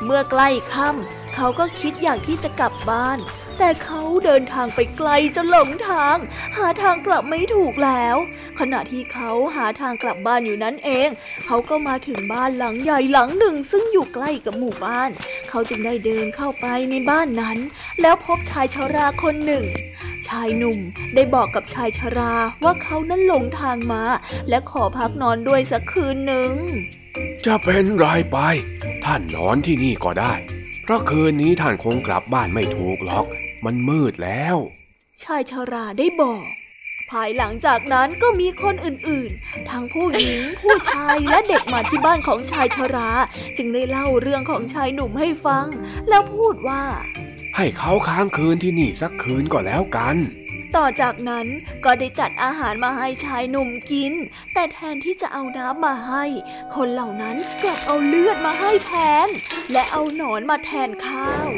[0.04, 3.18] เมื่อใกล้ค่ำเขาก็คิดอยากที่จะกลับบ้าน
[3.58, 6.16] แต่เขาเดินทางไปไกลจนหลงทาง
[6.56, 8.16] หาทางกลับไม่ถูกแล้ว
[8.60, 11.08] ขณะที่เขาหาทางกลับบ้านอยู่นั้นเอง
[11.46, 15.10] เขาก็มาถึงบ้านหลังใหญ่หลังหนึ่ง ซึ่งอยู่ใกล้กับหมู่บ้าน
[15.48, 17.58] เขาจึงได้เดินเข้าไปในบ้านนั้น
[18.00, 19.64] แล้วพบชายชราคนหนึ่ง
[20.28, 20.78] ชายหนุ่ม
[21.14, 22.34] ได้บอกกับชายชรา
[22.64, 24.02] ว่าเขานั้นหลงทางมา
[24.48, 26.52] และขอพักนอนด้วยสักคืนหนึ่ง
[27.46, 28.38] จะเป็นไรไป
[29.04, 30.34] ท่านนอนที่นี่ก็ได้
[30.82, 33.26] เพราะคืนนี้ท่านคงกลับบ้านไม่ถูกหรอก
[33.64, 34.56] มันมืดแล้ว
[35.22, 36.44] ชายชราได้บอก
[37.10, 43.10] ภายหลังจากนั้นก็มีคนอื่นๆ ทั้งผู้หญิง ผู้ชายและเด็กมาที่บ้านของชายชรา
[43.56, 45.66] จึงได้เล่าเรื่องของชายหนุ่มให้ฟัง
[46.08, 46.82] แล้วพูดว่า
[47.56, 50.16] ให้เขาค้างคืนที่นี่สักคืนก็แล้วกัน
[50.76, 51.46] ต่อจากนั้น
[51.84, 54.12] ก็ได้จัดอาหารมาให้ชายหนุ่มกิน
[54.54, 56.24] แต่แทนที่จะเอาน้ำมาให้
[56.74, 58.94] คนเหล่านั้นกลับเอาเลือดมาให้แท
[59.26, 59.28] น
[59.72, 61.48] และเอาหนอนมาแทนข้าว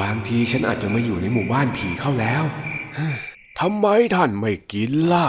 [0.00, 2.44] บางทีฉันอาจจะมาอยู่ในหมู่บ้านผีเข้าแล้ว
[3.60, 5.28] ทำไมท่านไม่กินล่ะ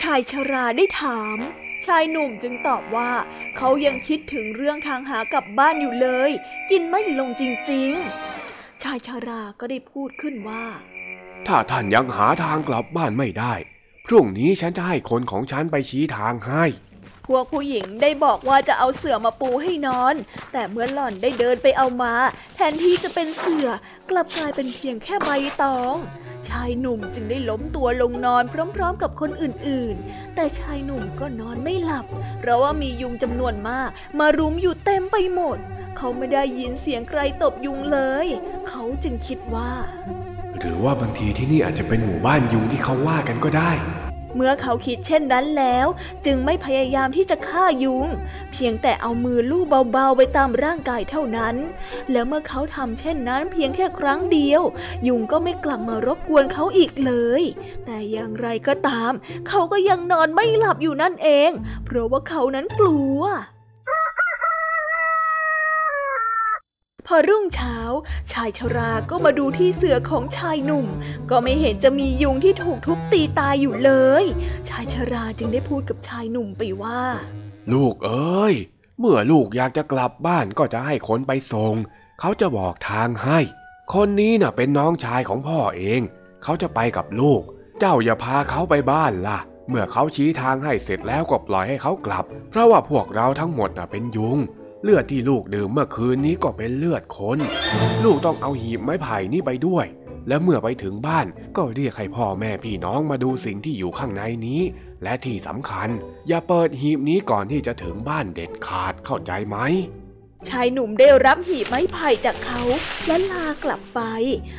[0.00, 1.38] ชายชราได้ถาม
[1.86, 3.10] ชายหนุ่มจึงตอบว่า
[3.56, 6.30] เขายังคิดถึงเรื่องทางหากลับบ้านอยู่เลย
[6.70, 8.31] กินไม่ลงจริง ๆ
[8.82, 10.64] ชายชราก็ได้พูดขึ้นว่า
[11.46, 13.54] ถ้าท่านยังหาทางกลับบ้านไม่ได้
[14.06, 16.64] พรุ่งนี้ฉันจะให้คนของฉันไปชี้ทางให้
[17.26, 20.14] พวกผู้หญิงได้บอกว่าจะเอาเสื่อมาปูให้นอน
[20.52, 22.14] แต่เมื่อหล่อนได้เดินไปเอามา
[22.54, 23.68] แทนที่จะเป็นเสื่อ
[24.10, 25.30] กลับกลายเป็นเพียงแค่ใบ
[25.62, 25.96] ตอง
[26.48, 28.44] ชายหนุ่มจึงได้ล้มตัวลงนอน
[28.76, 32.06] พร้อมๆกับคนอื่นๆ แต่ชายหนุ่มก็นอนไม่หลับ
[32.38, 35.58] เพราะว่ามียุงจำนวนมากมารุมอยู่เต็มไปหมด
[35.96, 38.26] เขาไม่ได้ยินเสียงใครตบยุงเลย
[38.68, 39.72] เขาจึงคิดว่า
[40.58, 43.72] หรือว่าบางทีที่นี่อาจจะเป็นหมู่บ้านยุงที่เขาว่ากันก็ได้
[44.36, 45.86] เมื่อเขาคิดเช่นนั้นแล้ว
[46.26, 48.06] จึงไม่พยายามที่จะฆ่ายุง
[48.52, 51.54] เพียงแต่เอามือลูบเบาๆไปตามร่างกายเท่านั้น
[52.12, 54.62] แล้วเมื่อเขาทำเช่นนั้นเพียงแค่ครั้งเดียว
[55.06, 57.42] ยุงก็ไม่กลับมารบกวนเขาอีกเลย
[57.86, 59.12] แต่อย่างไรก็ตาม
[59.48, 61.50] เขาก็ยังนอนไม่หลับอยู่นั่นเอง
[61.84, 63.20] เพราะว่าเขานั้นกลัว
[67.06, 67.78] พอรุ่งเช้า
[68.32, 70.86] ชายชราก็มาดูที่เสือของชายหนุ่ม
[71.30, 74.24] ก็ไม่เห็นจะมียุงที่ถูกทุบตีตายอยู่เลย
[74.68, 77.02] ชายชราจึงได้พูดกับชายหนุ่มไปว่า
[77.72, 78.54] ลูกเอ้ย
[78.98, 81.74] เมื่อลูกอยากจะกลับบ้านก็จะให้คนไปส่ง
[82.20, 83.38] เขาจะบอกทางให้
[83.94, 86.00] คนนี้น่ะเป็นน้องชายของพ่อเอง
[86.42, 87.42] เขาจะไปกับลูก
[87.80, 89.38] เจ้าอย่าพาเขาไปบ้านล่ะ
[89.68, 94.38] เมื่อเขาชี้ทางให้เสร็จแล้วก็ปล่อยให้เขากลับ เพราะว่าพวกเราทั้งหมดน่ะเป็นยุง
[94.82, 97.38] เลือดที่ลูกดื่มเมื่อคืนนี้ก็เป็นเลือดคน
[98.04, 99.86] ลูกต้องเอาหีบไม้ไผ่นี้ไปด้วย
[100.28, 104.60] และเมื่อไปถึงบ้านก็เรียกให้พ่อแม่พี่น้องมาดูสิ่งที่อยู่ข้างในนี้
[105.02, 105.88] และที่สำคัญ
[106.28, 109.56] อย่าเปิดหีบนี้ก่อนที่จะถึงบ้านเด็ดขาดเข้าใจไหม
[110.48, 112.62] ชายหนุ่มได้รับหีบไม้ไผ่จากเขา
[113.06, 114.00] และลากลับไป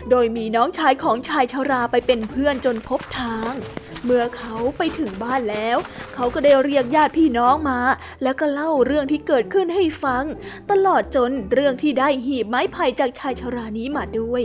[0.10, 3.54] โดยมีน้องชายของชายชราไปเป็นเพื่อนจนพบทาง
[4.06, 5.78] เมื่อเขาไปถึงบ้านแล้ว
[6.16, 7.80] เขาก็ได้เรียกญาติพี่น้องมา
[8.24, 10.24] แล้วก็เล่าเรื่องที่เกิดขึ้นให้ฟัง
[10.72, 14.44] ตลอดจนเรื่องที่ได้หีบไม้ไผ่จากชายชรานี้มาด้วย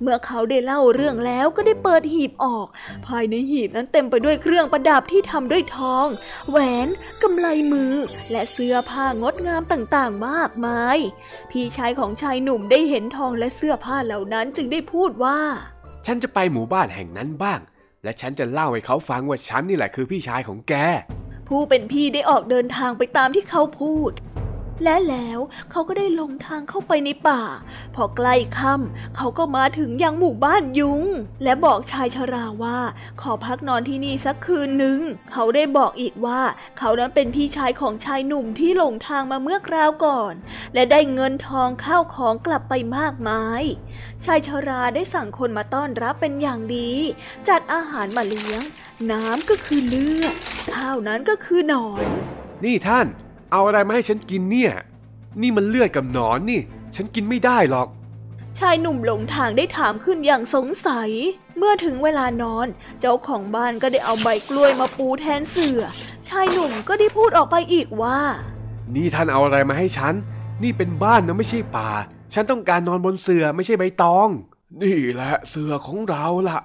[0.00, 2.66] เมื่อเขาได้เล่าเรื่องแล้วก็ได้เปิดหีบออก
[3.06, 6.06] ภายในหีบนั้นเต็มไปด้วยเครื่องประดับที่ทำด้วยทอง
[6.48, 6.88] แหวน
[7.22, 7.94] กำไลมือ
[8.30, 10.98] และเสื้อผ้างดงามต่างๆ มากมาย
[11.50, 15.38] พี่ชายของชายหนุ่มได้เห็นทองและเสื้อผ้าเหล่านั้นจึงได้พูดว่า
[16.06, 17.60] ฉันจะไปหมู่บ้านแห่งนั้นบ้าง
[18.04, 20.74] และฉันจะเล่าให้เขาฟังว่าฉันนี่แหละคือพี่ชายของแก
[21.48, 24.10] ผู้เป็นพี่ได้ออกเดินทางไปตามที่เขาพูด
[24.84, 25.38] และแล้ว
[25.70, 27.42] เขาก็ได้ลงทางเข้าไปในป่า
[27.94, 31.02] พอใกล้ค่ำเขาก็มาถึงยังหมู่บ้านยุง
[31.42, 32.78] และบอกชายชราว่า
[33.20, 35.00] ขอพักนอนที่นี่สักคืนหนึ่ง
[35.32, 36.40] เขาได้บอกอีกว่า
[36.78, 40.34] เขานั้นเป็นพี่ชายของชายหนุ่มที่หลงทางมาเมื่อคราวก่อน
[40.74, 43.62] และได้เงินทองข้าวของกลับไปมากมาย
[44.24, 46.90] ชายชราได้สั่งคนมาต้อนรับเป็นอย่างดี
[47.48, 48.62] จัดอาหารมาเลี้ยง
[49.10, 50.34] น้ำก็คือเลือด
[50.74, 52.04] ข้าวนั้นก็คือหนอน
[52.64, 53.06] นี่ท่าน
[53.52, 54.72] เอาอะไรมาให้ฉันกินเนี่ย
[55.42, 56.60] นี่มันเลือดกับหนอนนี่
[56.96, 57.88] ฉันกินไม่ได้หรอก
[58.58, 61.10] ชายหนุ่มหลงทางได้ถามขึ้นอย่างสงสัย
[61.58, 62.66] เมื่อถึงเวลานอน
[63.00, 65.82] เจ้าของบ้านก็ได้เอาใบกล้วยมาปูแทนเสื่อ
[66.28, 68.18] ชายหนุ่มก็ได้พูดออกไปอีกว่า
[68.94, 70.14] นี่ท่านเอาอะไรมาให้ฉัน
[70.62, 71.90] นี่เป็นบ้านนะไม่ใช่ป่า
[72.34, 74.28] ฉันต้องการนอนบนเสื่อไม่ใช่ใบตอง
[74.82, 76.58] นี่แหละเสื่อของเราล่ะ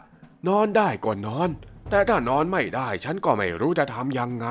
[0.47, 1.49] นอนได้ก็นอน
[1.89, 4.47] แต่ถ้านอนไม่ได้ ฉันก็ไม่รู้จะทำยังไง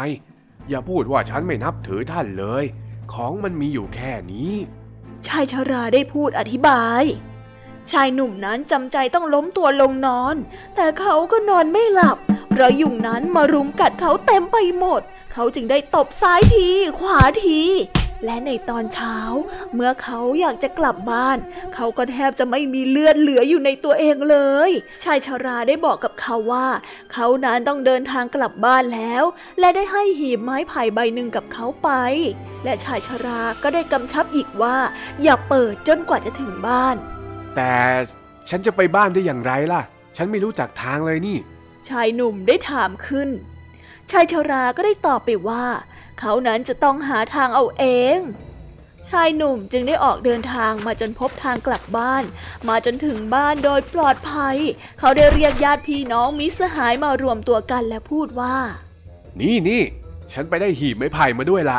[0.68, 2.64] อย่าพูดว่าฉันไม่นับถือท่านเลย
[3.12, 4.53] ของมันมีอยู่แค่นี้
[5.27, 7.03] ชายชราได้พูดอธิบาย
[7.90, 10.35] ชายหนุ่มนั้นจำใจต้องล้มตัวลงนอน
[10.77, 12.18] แต่เขาก็นอนไม่หลับ
[12.50, 17.62] เพราะยุงนั้นมารุมกัดเขาเต็มไปหมด เขาจึงได้ตบซ้ายที ขวาที
[18.25, 19.17] และในตอนเช้า
[19.75, 21.39] เมื่อเขาอยากจะกลับบ้าน
[21.75, 24.71] เขาก็แทบจะไม่มีเลือดเหลืออยู่ในตัวเองเลย
[25.05, 26.67] ชายชราได้บอกกับเขาว่า
[27.13, 29.25] เขานั้นต้องเดินทางกลับบ้านแล้ว
[29.61, 31.91] และได้ให้หีบไม้ไผ่ใบหนึ่งกับเขาไป
[32.65, 34.77] และชายชราก็ได้กำชับอีกว่า
[35.23, 36.96] อย่าเปิดจนกว่าจะถึงบ้าน
[37.57, 37.73] แต่
[38.51, 39.83] ฉันจะไปบ้านได้อย่างไรล่ะ
[40.17, 41.38] ฉันไม่รู้จักทางเลยนี่
[41.88, 43.29] ชายหนุ่มได้ถามขึ้น
[44.11, 45.65] ชายชราก็ได้ตอบไปว่า
[46.21, 47.85] เขานั้นจะต้องหาทางเอาเอ
[48.17, 48.19] ง
[49.10, 52.25] ชายหนุ่มจึงได้ออกเดินทางมาจนพบทางกลับบ้าน
[52.69, 54.56] มาจนถึงบ้านโดยปลอดภัย
[54.98, 58.56] เขาได้เรียกญาติพี่น้องมิสหายมารวมตัวกันและพูดว่า
[59.40, 59.83] นี่นี่
[60.33, 61.79] ฉันไปได้หีบไม้ไผ่มาด้วยละ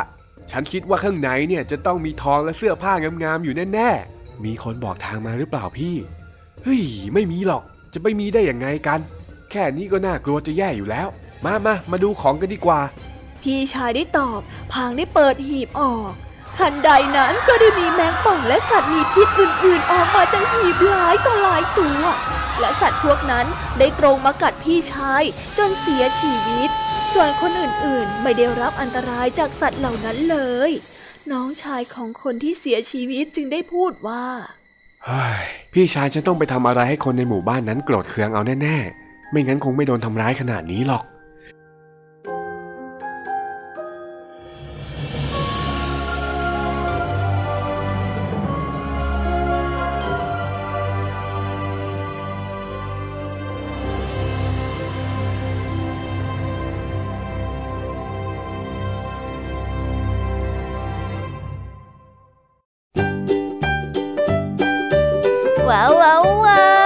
[0.50, 5.94] ฉันคิดว่าข้างในเนี่ยจะต้องมีทองและเสื้อผ้างามๆอยู่แน่ๆ มีคนบอกทางมาหรือเปล่าพี่
[6.62, 6.82] เฮ้ย
[7.14, 7.62] ไม่มีหรอก
[7.94, 9.00] จะไม่มีได้ยังไงกัน
[9.50, 11.08] แค่นี้ก็น่ากลัวจะแย่อยู่แล้ว
[11.44, 12.80] มามามาดูของกันดีกว่า
[13.46, 14.40] พี่ชายได้ตอบ
[14.72, 16.12] พางได้เปิดหีบออก
[16.58, 22.02] ทันใดนั้นก็ได้มีแมงป่องและสัตว์มีพิษอื่นๆ ออกมาจากหีบหลายต่อหลายตัว
[22.60, 23.46] และสัตว์พวกนั้น
[23.78, 25.22] ได้ตรงมากัดพี่ชาย
[25.58, 26.70] จนเสียชีวิต
[27.12, 30.38] ส่วนคนอื่นๆ ไม่ได้รับอันตรายจากสัตว์เหล่านั้นเล
[30.68, 30.70] ย
[31.32, 34.24] น้องชายของคนที่เสียชีวิตจึงได้พูดว่า
[35.72, 41.04] พี่ชายจะต้องไปทำอะไรให้คนในหมู่บ้านนั้นโกรธเคืองเอาแน่ๆ ไม่งั้นคงไม่โดนทำร้ายขนาดนี้หรอก
[65.66, 66.85] 哇哇哇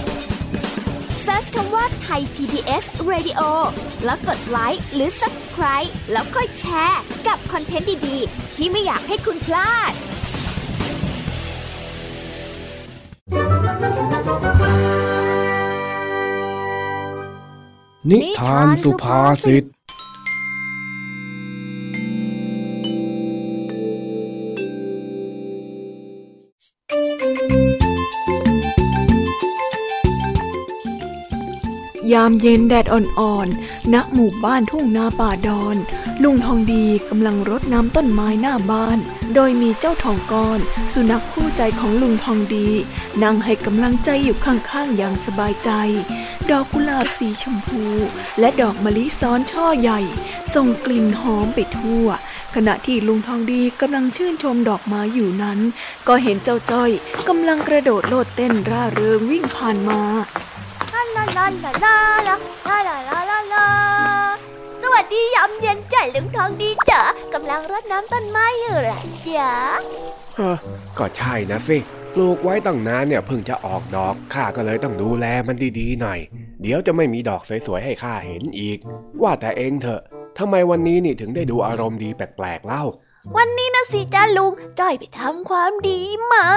[1.23, 3.41] เซิร์ชคำว่าไทย PBS Radio
[4.05, 9.91] แล้วกดไลค์หรือ Subscribe แล้วค่อยแชร์ กับคอนเทนต์ดี ๆ ที่ไม่อยากให้คุณพลาด
[18.09, 19.63] นิทานสุภาษิต
[32.13, 35.77] ยามเย็นแดดอ่อนๆ ณ หมู่บ้านทุ่งนาป่าดอน
[36.23, 38.97] ลุงทองดีกำลังรดน้ำต้นไม้หน้าบ้าน
[39.35, 40.59] โดยมีเจ้าทองก้อน
[40.93, 42.69] สุนัขคู่ใจของลุงทองดี
[43.23, 45.69] นั่งให้กำลังใจอยู่ข้างๆ อย่างสบายใจ
[46.49, 47.83] ดอกกุหลาบสีชมพู
[48.39, 49.99] และดอกมะลิซ้อนช่อใหญ่
[50.53, 52.07] ส่งกลิ่นหอมไปทั่ว
[52.55, 55.59] ขณะที่ลุงทองดีกำลังชื่นชมดอกไม้อยู่นั้น
[56.07, 56.91] ก็เห็นเจ้าจ้อย
[57.27, 61.97] กำลังกระโดดโลดเต้นร่าเริงวิ่งผ่านมาาลาลาลา
[62.27, 62.35] ลา
[62.67, 63.67] ลาลาลาลาลา
[64.83, 67.01] สวัสดียามเย็นจ้ะลุงทองดีจ๋า
[67.33, 69.53] กำลังรดน้ำต้นไม้อยู่เหรอจ๊ะ
[70.37, 70.57] เออ
[70.97, 71.77] ก็ใช่นะสิ
[72.13, 76.19] ปลูกไว้ตั้งนานเนี่ยเพิ่งจะออกดอกข้าก็เลยต้องดูแลมันดีๆหน่อย
[76.61, 78.77] เดี๋ยวจะไม่มีดอกสวยๆให้ข้าเห็นอีก
[79.21, 80.01] ว่าแต่เองเถอะ
[80.39, 82.83] ทำไมวันนี้นี่ถึงได้ดูอารมณ์ดีแปลกๆเล่า
[83.37, 85.99] วันนี้นะสิจ้าลุงจ้อยไปทำความดี
[86.31, 86.47] มา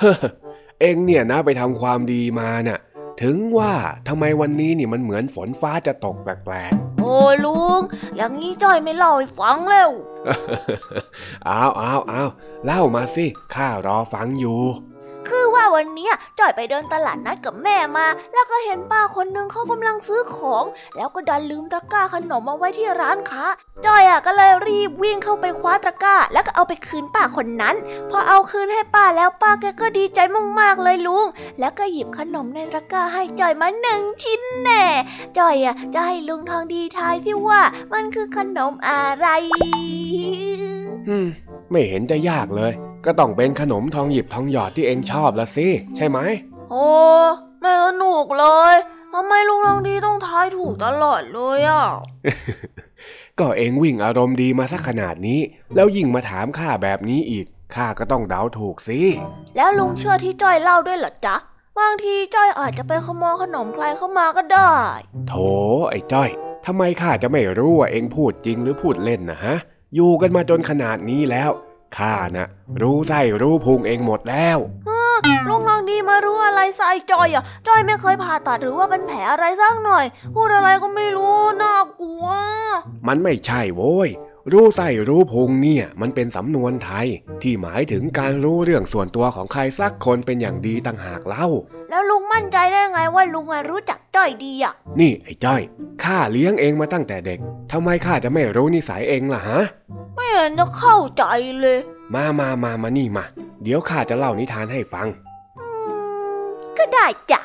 [0.00, 0.18] เฮ้อ
[0.80, 2.80] เองเนี่ยนะไปทำความดีมาน่ะ
[3.22, 3.74] ถึงว่า
[4.08, 7.80] ทำไมวันนี้นี่มันเหมือนฝนฟ้าจะตกแปลกโอ้ลุง
[8.16, 12.30] อย่างนี้จ้อยไม่เล่าให้ฟังแล้วๆอ้าวอ้าวอ้าว
[12.64, 14.60] เล่ามาสิ ข้ารอฟังอยู่
[15.28, 20.64] คือว่าวันนี้จอยไปเดินตลาดนัดกับแม่มา แล้วก็เห็นป้าคนนึงเขากำลังซื้อของ
[20.96, 23.44] แล้วก็ดันลืมตะกร้าขนมมาไว้ที่ร้านค้า
[23.86, 27.74] จอยอะก็เลยรีบวิ่งเข้าไปคว้าตะกร้า แล้วก็เอาไปคืนป้าคนนั้น
[28.10, 30.20] พอเอาคืนให้ป้าแล้วป้าแกก็ดีใจ
[30.60, 31.26] มากๆเลยลุง
[31.58, 34.84] แล้วก็หยิบขนมในตะกร้าให้จอยมาหนึ่งชิ้นแน่
[35.38, 37.60] จอยอะจะให้ลุงทองดีทายที่ว่า
[37.92, 39.26] มันคือขนมอะไร
[41.70, 42.72] ไม่เห็นจะยากเลย
[43.04, 46.18] ก็ต้องเป็นขนมทองหยิบทองหยอดที่เองชอบละสิ ใช่ไหม
[46.70, 46.86] โอ้
[47.60, 48.74] ไม่สนุกเลย
[49.12, 51.84] ทำไมลุงทองดีต้องทายถูกตลอดเลยอะ
[53.40, 55.40] ก็เองวิ่งอารมณ์ดีมาสักขนาดนี้
[55.74, 59.00] แล้วยิ่งมาถามข้าแบบนี้อีก ข้าก็ต้องเดาถูกสิ
[59.56, 61.36] แล้วลุงเชื่อที่จ้อยเล่าด้วยเหรอจ๊ะ
[61.78, 64.72] บางทีจ้อยอาจจะไปขโมยขนมใครเข้ามาก็ได้
[65.28, 65.34] โถ
[65.90, 66.30] ไอ้จ้อย
[66.66, 69.56] ทำไมข้าจะไม่รู้ว่าเองพูดจริงหรือพูดเล่นนะฮะ
[69.94, 71.50] อยู่กันมาจนขนาดนี้แล้ว
[71.96, 72.46] ข้านะ
[72.82, 74.58] รู้ไส้รู้พุงเองหมดแล้ว
[75.48, 82.26] ลุงทองดีมารู้อะไรใส่จอยอะจอยไม่เคยผ่าตัดหรือว่าเป็นแผลอะไรสักหน่อย พูดอะไรก็ไม่รู้น่ากลัว
[83.06, 84.08] มันไม่ใช่โว้ย
[84.52, 87.06] รู้ไส้รู้พุงเนี่ย มันเป็นสำนวนไทย
[87.42, 91.46] ที่หมายถึงการรู้เรื่องส่วนตัวของใครสักคนเป็นอย่างดีต่างหากเล่า
[91.90, 95.60] แล้วลุงมั่นใจได้ไงว่าลุงอะรู้จักจ้อยดีอะ นี่ไอ้จ้อย
[96.04, 97.38] ข้าเลี้ยงเองมาตั้งแต่เด็ก
[97.72, 99.60] ทำไมข้าจะไม่รู้นิสัยเองล่ะฮะ
[100.14, 101.24] ไม่เห็นจะเข้าใจ
[101.60, 101.78] เลย
[102.14, 103.24] มามามามานี่มา
[103.62, 105.06] เดี๋ยวข้าจะเล่านิทานให้ฟัง
[105.58, 105.66] อื
[106.38, 106.40] ม
[106.78, 107.40] ก็ได้จ้ะ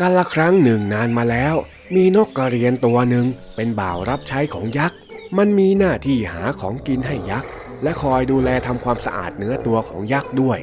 [0.00, 1.56] กาละครั้งหนึ่งนานมาแล้ว
[1.94, 3.26] มีนกกระเรียนตัวหนึ่ง
[3.56, 4.98] เป็นบ่าวรับใช้ของยักษ์
[5.38, 7.48] มันมีหน้าที่หาของกินให้ยักษ์
[7.82, 10.58] และคอยดูแลทำความสะอาดเนื้อตัวของยักษ์ด้วย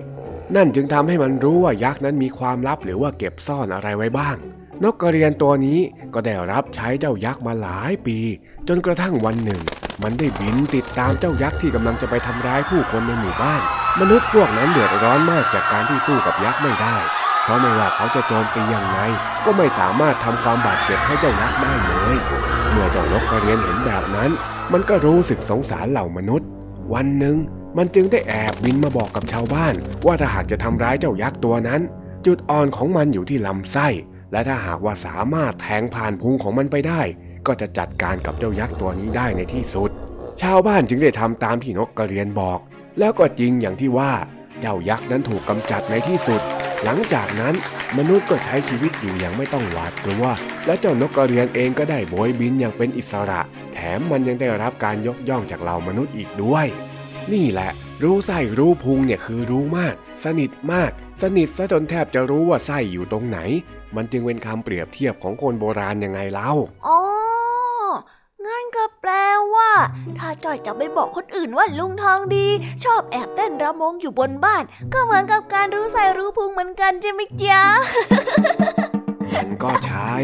[0.56, 4.38] นั่นจึงทำให้มันรู้ว่ายักษ์นั้นมีความลับหรือว่าเก็บซ่อนอะไรไว้บ้าง
[4.84, 5.80] นกกระเรียนตัวนี้
[6.14, 8.18] ก็ได้รับใช้เจ้ายักษ์มาหลายปี
[8.68, 9.62] จนกระทั่งวันหนึ่ง
[10.04, 13.62] มันได้บินติดตามเจ้ายักษ์ที่กำลังจะไปทำร้ายผู้คนในหมู่บ้าน
[14.00, 16.98] มนุษย์พวกนั้นเดือดร้อนมากจากการที่สู้กับยักษ์ไม่ได้
[17.44, 19.00] เพราะไม่ว่าเขาจะโจมตียังไง
[19.46, 22.18] ก็ไม่สามารถทำความบาดเจ็บให้เจ้ายักษ์ได้เลย
[22.72, 24.32] เมื่อเจ้านกกระเรียนเห็นแบบนั้น
[24.74, 26.48] มันก็รู้สึกสงสารเหล่ามนุษย์
[26.94, 27.38] วันหนึ่ง
[27.78, 29.74] มันจึงได้แอบบินมาบอกกับชาวบ้าน
[30.06, 31.82] ว่าถ้าหากจะทำร้ายเจ้ายักษ์ตัวนั้น
[32.26, 33.88] จุดอ่อนของมันอยู่ที่ลำไส้
[34.32, 37.02] และถ้าหากว่าสามารถแทงผ่านพุงของมันไปได้
[37.48, 39.90] ก็จะจัดการกับเจ้ายักษ์ตัวนี้ได้ในที่สุด
[40.42, 42.60] ชาวบ้านจึงได้ทำตามที่นกกระเรียนบอก
[43.00, 44.12] แล้วก็จริงอย่างที่ว่า
[44.62, 46.42] เจ้ายักษ์นั้นถูกกำจัดในที่สุด
[46.86, 47.56] หลังจากนั้น
[47.98, 50.26] มนุษย์ก็ใช้ชีวิตอยู่อย่างไม่ต้องหวาดกลัว
[50.66, 53.42] และเจ้านกกระเรียนเองก็ได้โบยบินอย่างเป็นอิสระ
[53.74, 56.68] แถมมันยังได้รับการยกย่องจากเหล่ามนุษย์อีกด้วย
[57.34, 57.72] นี่แหละ
[58.04, 63.40] รู้ไส้รู้พุงเนี่ยคือรู้มาก สนิทมาก สนิทซะจนแทบจะรู้ว่าไส้อยู่ตรงไหน
[63.96, 66.52] มันจึงเป็นคำเปรียบเทียบของคนโบราณยังไงเล่า
[66.88, 66.98] อ๋อ
[69.06, 69.18] แปล
[69.56, 69.72] ว่า
[70.18, 72.48] ถ้าจอยจะไปบอกคนอื่นว่าลุงทองดี
[72.84, 77.64] ชอบแอบเต้นระมงอยู่บนบ้าน ก็เหมือนกับการรู้ใส่รู้พุงเหมือนกันใช่ไหมจ๊ะ
[79.34, 80.16] มันก็ใช่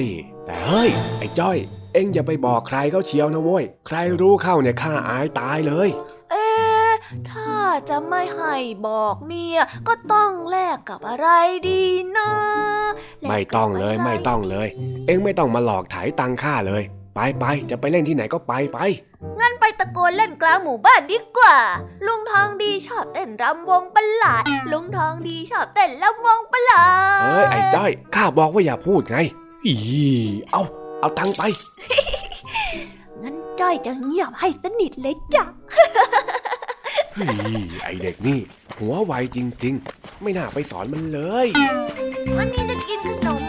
[0.46, 1.58] แต่เฮ้ย ไอ้จ้อย
[1.94, 5.90] เอ็งอย่าไปบอกใครเขาเชียวนะเว้ย ใครรู้เข้าเนี่ยข้าอายตายเลย
[6.32, 6.92] เอ๊ะ
[7.32, 7.56] ถ้า
[7.90, 8.56] จะไม่ให้
[8.88, 11.28] บอกเนี่ย ก็ต้องแลกกับอะไร
[11.70, 11.84] ดี
[12.18, 12.30] นะ
[13.22, 14.68] แลกกับไม่ต้องเลยะรไม่ต้องเลย
[15.06, 16.84] เอ็งไม่ต้องมาหลอกไถ่ายตังค่าเลย
[17.22, 18.80] ไปไปจะไปเล่นที่ไหนก็ไปไป
[19.40, 21.56] งั้นไปตะโกนเล่นกลางหมู่บ้านดีกว่า
[22.08, 26.86] ลุงทองดีชอบเต้นรำวงประหลาด ลุงทองดีชอบเต้นรำวงประหลา
[27.20, 29.18] ด เอ้ยไอ้จ้อยข้าบอกว่าอย่าพูดไง
[29.66, 29.76] อี
[30.52, 30.62] เอา
[31.00, 31.44] เอาตังค์ไป
[33.22, 35.46] งั้นจ้อยจะเงียบให้สนิทเลยจ้ะ
[37.14, 37.26] เฮ้
[37.60, 38.40] ยไอเด็กนี่
[38.78, 41.48] หัวไวจริง ๆ ไม่น่าไปสอนมันเลย
[42.38, 43.49] วันนี้จะกินขนม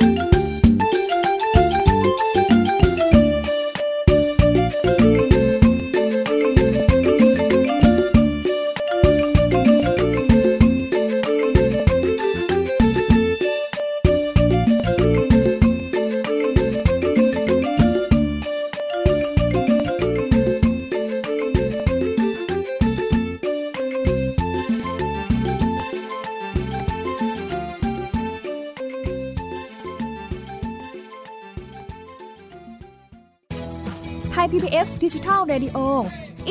[35.51, 35.79] Radio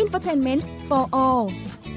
[0.01, 1.44] Infotainment for All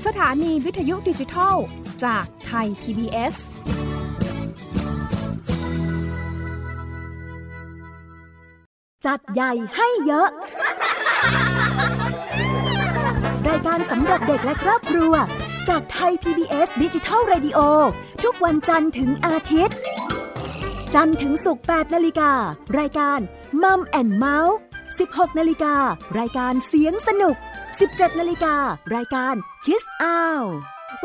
[0.06, 1.56] สถานีวิทยุดิจิทัล
[2.04, 3.36] จากไทย PBS
[9.06, 10.30] จัดใหญ่ให้เยอะ
[13.50, 15.14] รายการสำหรับเด็กและครอบครัว
[15.70, 17.60] จากไทย PBS ดิจิทัล Radio
[18.24, 19.78] ทุกวันจันทร์ถึงอาทิตย์
[20.94, 22.32] จันทร์ถึงศุกร์8นาฬิกา
[22.80, 23.20] รายการ
[23.64, 24.58] มัมแอนเมาส์
[24.98, 25.76] 16นาฬิกา
[26.20, 27.36] รายการเสียงสนุก
[27.78, 28.56] 17นาฬิกา
[28.96, 29.36] รายการ
[29.66, 30.44] คิสอ้าว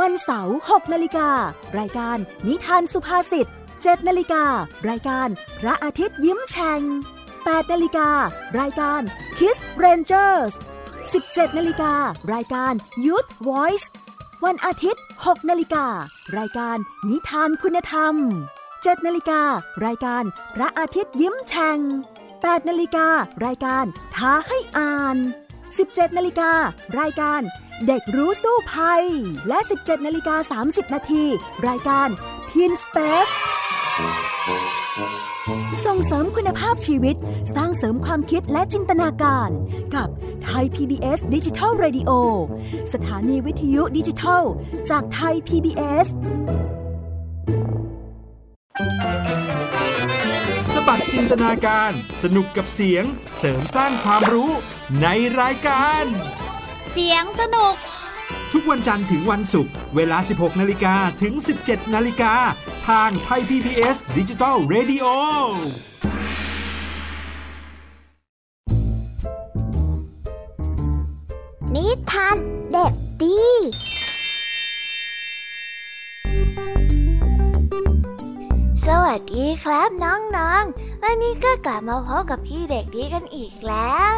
[0.01, 1.31] วันเสาร์6นาฬิกา
[1.79, 2.19] รายการ
[2.49, 3.47] นิทานสุภาษิต
[3.83, 4.45] 7นาฬิกา
[4.89, 5.29] รายการ
[5.61, 6.81] พระอาทิตย์ยิ้มแฉ่ง
[7.29, 8.11] 8นาฬิกา
[8.61, 9.01] รายการ
[9.39, 10.53] Kiss Rangers
[11.05, 11.95] 17นาฬิกา
[12.33, 12.73] รายการ
[13.05, 13.87] Youth Voice
[14.45, 15.87] วันอาทิตย์ 6นาฬิกา
[16.39, 16.77] รายการ
[17.09, 18.15] นิทานคุณธรรม
[18.63, 19.43] 7นาฬิกา
[19.85, 20.25] รายการ
[20.55, 21.79] พระอาทิตย์ยิ้มแฉ่ง
[22.43, 23.09] 8นาฬิกา
[23.47, 23.85] รายการ
[24.17, 25.17] ท้าให้อ่าน
[25.67, 26.53] 17นาฬิกา
[27.01, 27.41] รายการ
[27.87, 29.05] เด็กรู้สู้ภัย
[29.49, 31.25] และ 17นาฬิกา30นาที
[31.69, 32.09] รายการ
[32.51, 33.33] Teen Space
[35.87, 37.17] ส่งเสริมคุณภาพชีวิต
[37.55, 39.51] สร้างเสริมความคิดและจินตนาการ
[39.95, 40.09] กับ
[40.45, 42.11] ไทย PBS ดิจิทัล Radio
[42.93, 44.43] สถานีวิทยุดิจิทัล
[44.91, 46.07] จากไทย PBS
[51.21, 51.93] จินตนาการ
[52.23, 53.05] สนุกกับเสียง
[53.39, 54.51] เสริมสร้างความรู้
[55.03, 55.07] ใน
[55.41, 56.05] รายการ
[56.93, 57.75] เสียงสนุก
[58.53, 62.35] ทุกวันจันทร์ถึงวันศุกร์เวลา 16 นาฬิกาถึง 17 นาฬิกา
[62.89, 65.07] ทางไทย PPS ดิจิทัล Radio
[71.75, 72.37] นิทาน
[72.73, 72.93] เด็ก
[73.23, 73.43] ดี
[78.87, 84.17] สวัสดีครับน้องๆ วันนี้ก็กลับมาพบกับพี่เด็กดีกันอีกแล้ว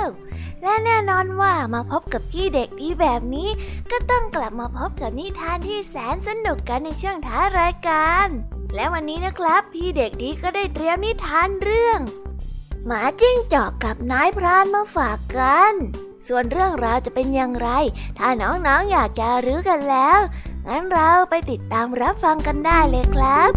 [0.63, 3.49] และแน่นอนว่ามาพบกับพี่เด็กดีแบบนี้
[3.91, 8.27] ก็ต้องกลับมาพบกับนิทานที่แสนสนุกกันในช่วงท้ายรายการ
[8.75, 11.99] และวันนี้นะครับ พี่เด็กดีก็ได้เตรียมนิทานเรื่อง
[12.87, 15.75] หมาจิ้งจอกกับนายพรานมาฝากกัน
[16.29, 17.69] ส่วนเรื่องราวจะเป็นอย่างไร
[18.19, 20.19] ถ้าน้องๆออยากจะรู้กันแล้ว
[20.67, 23.51] งั้นเราไปติดตามรับฟังกันได้เลยครับ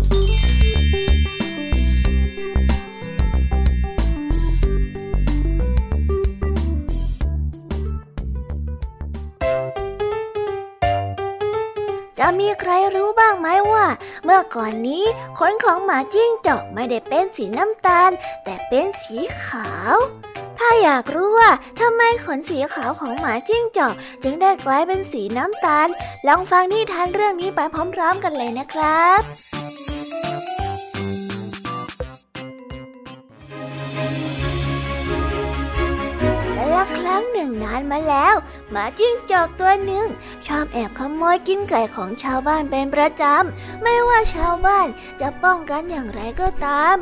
[12.26, 13.88] จะมีใครรู้บ้างไหมว่า
[14.24, 15.04] เมื่อก่อนนี้
[15.40, 18.12] ขนของหมาจิ้งจอกไม่ได้เป็นสีน้ำตาล
[18.44, 19.96] แต่เป็นสีขาว
[20.58, 21.50] ถ้าอยากรู้ว่า
[21.80, 23.94] ทำไมขนสีขาวของหมาจิ้งจอก
[24.24, 25.88] จึงได้กลายเป็นสีน้ำตาล
[26.28, 27.60] ลองฟังนิทานเรื่องนี้ไป
[27.96, 29.22] พร้อม ๆ กันเลยนะครับ
[37.08, 38.36] รั้งหนึ่งนานมาแล้ว
[38.72, 40.08] หมาจิ้งจอกตัวหนึ่ง
[40.48, 44.88] ชอบแอบขโมยกินไก่ของชาวบ้านเป็นประจำ ไม่ว่าชาวบ้าน
[45.22, 46.96] จะป้องกันอย่างไรก็ตาม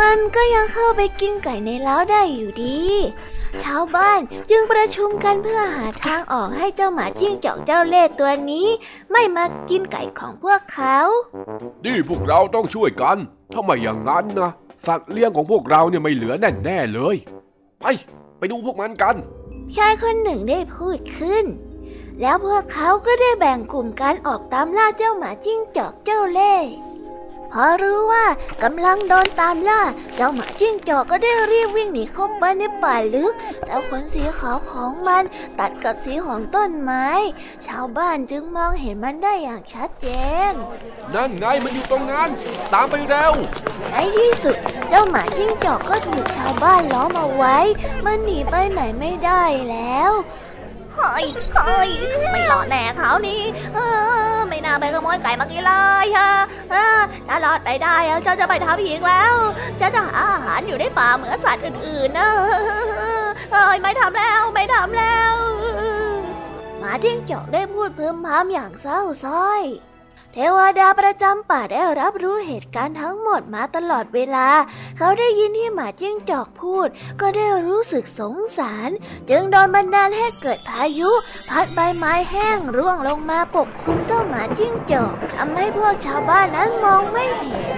[0.00, 2.82] มันก็ยังเข้าไปกินไก่ในเล้าได้อยู่ดี
[3.64, 8.66] ชาวบ้านจึงประชุมกันเพื่อหาทางออกให้เจ้าหมาจิ้งจอกเจ้าเล่ห์ตัวนี้
[9.12, 10.98] ไม่มากินไก่ของพวกเขา
[11.84, 13.16] นี่พวกเราต้องช่วยกัน
[13.52, 14.50] ถ้าไม่อย่างนั้นนะ
[14.86, 17.16] สัตว์เลี้ยงของพวกเราเนี่ยไม่เหลือแน่แน่ๆเลย
[17.80, 17.84] ไป
[18.38, 19.16] ไปดูพวกมันกัน
[19.76, 21.44] ชายคนหนึ่งได้พูดขึ้น
[22.20, 26.70] แล้วพวกเขาก็ได้แบ่งกลุ่มกันออกตามล่าเจ้าหมาจิ้งจอกเจ้าเล่ห์
[27.52, 28.24] พอรู้ว่า
[28.62, 29.82] กำลังโดนตามล่า
[30.16, 33.32] เจ้าหมาจิ้งจอกก็ได้รีบวิ่งหนีเข้าไปในป่าลึก
[33.66, 35.22] แล้วขนสีขาวของมัน
[35.58, 37.06] ตัดกับสีของต้นไม้
[37.66, 40.06] ชาวบ้านจึงมองเห็นมันได้อย่างชัดเจ
[40.50, 40.52] น
[41.14, 42.28] นั่นไงมันอยู่ตรงนั้น
[42.72, 43.32] ตามไปเร็ว
[43.90, 44.56] ในที่สุด
[44.88, 47.58] เจ้าหมาจิ้งจอกก็ถูกชาวบ้านล้อมเอาไว้
[48.04, 50.12] มันหนีไปไหนไม่ได้แล้ว
[50.98, 51.26] เฮ้ย
[51.56, 51.90] เฮ้ย
[52.32, 53.42] ไม่รอดแน่เขานี่
[53.74, 53.78] เอ
[54.34, 55.72] อไม่น่าไปขโมยไก่มากินเล
[56.04, 56.32] ยฮะ
[57.28, 59.34] ถ้ารอดไปได้อะฉันจะไปทำอีกแล้ว
[59.80, 62.30] ฉันจะหาอาหารอยู่ในป่าเหมือนสัตว์อื่นๆนะ
[63.52, 65.34] เอ้ยไม่ทำแล้วไม่ทำแล้ว
[66.80, 69.62] หมาจิ้งจอกได้พูดพึมพำอย่างเศร้าส้อย
[70.34, 74.48] เทวดาประจำป่าได้รับรู้เหตุการณ์ทั้งหมดมาตลอดเวลา
[74.96, 76.88] เขาได้ยินที่หมาจิ้งจอกพูด
[77.20, 78.90] ก็ได้รู้สึกสงสาร
[79.30, 81.10] จึงโดนบันดาลให้เกิดพายุ
[81.50, 87.76] พัดใบไม้แห้งร่วงลงมาปกคลุมเจ้าหมาจิ้งจอกทำให้พวกชาวบ้านนั้นมองไม่เห็น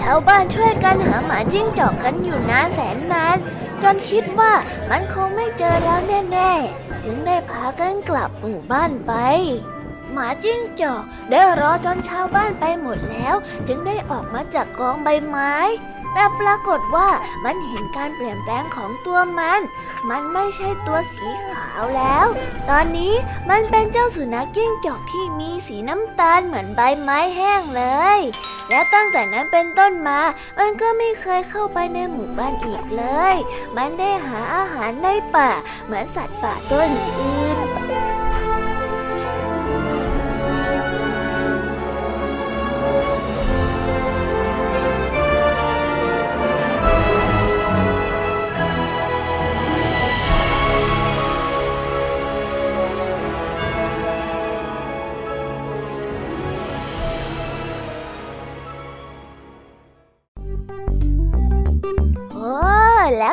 [0.00, 3.36] ชาวบ้านช่วยกันหาหมาจิ้งจอกกันอยู่นานแสนนาน
[3.82, 4.52] จนคิดว่า
[4.90, 9.14] มันคงไม่เจอแล้วแน่ๆ จึงได้พากันกลับหมู่บ้านไป
[10.12, 13.34] หมาจิ้งจอกได้รอจนชาวบ้านไปหมดแล้ว
[13.66, 15.54] จึงได้ออกมาจากกองใบไม้
[16.14, 17.08] แต่ปรากฏว่า
[17.44, 19.60] มันเห็นการเปลี่ยนแปลงของตัวมัน
[20.10, 22.26] มันไม่ใช่ตัวสีขาวแล้ว
[22.70, 23.14] ตอนนี้
[23.50, 27.84] มันเป็นเจ้าสุนัขจิ้งจอกที่มีสีน้ำตาลเหมือนใบไม้แห้งเล
[28.18, 28.20] ย
[28.70, 30.20] และตั้งแต่นั้นเป็นต้นมา
[30.58, 33.04] มันก็ไม่เคยเข้าไปในหมู่บ้านอีกเล
[33.34, 33.36] ย
[33.76, 35.50] มันได้หาอาหารในป่า
[35.84, 37.58] เหมือนสัตว์ป่าตัวอื่น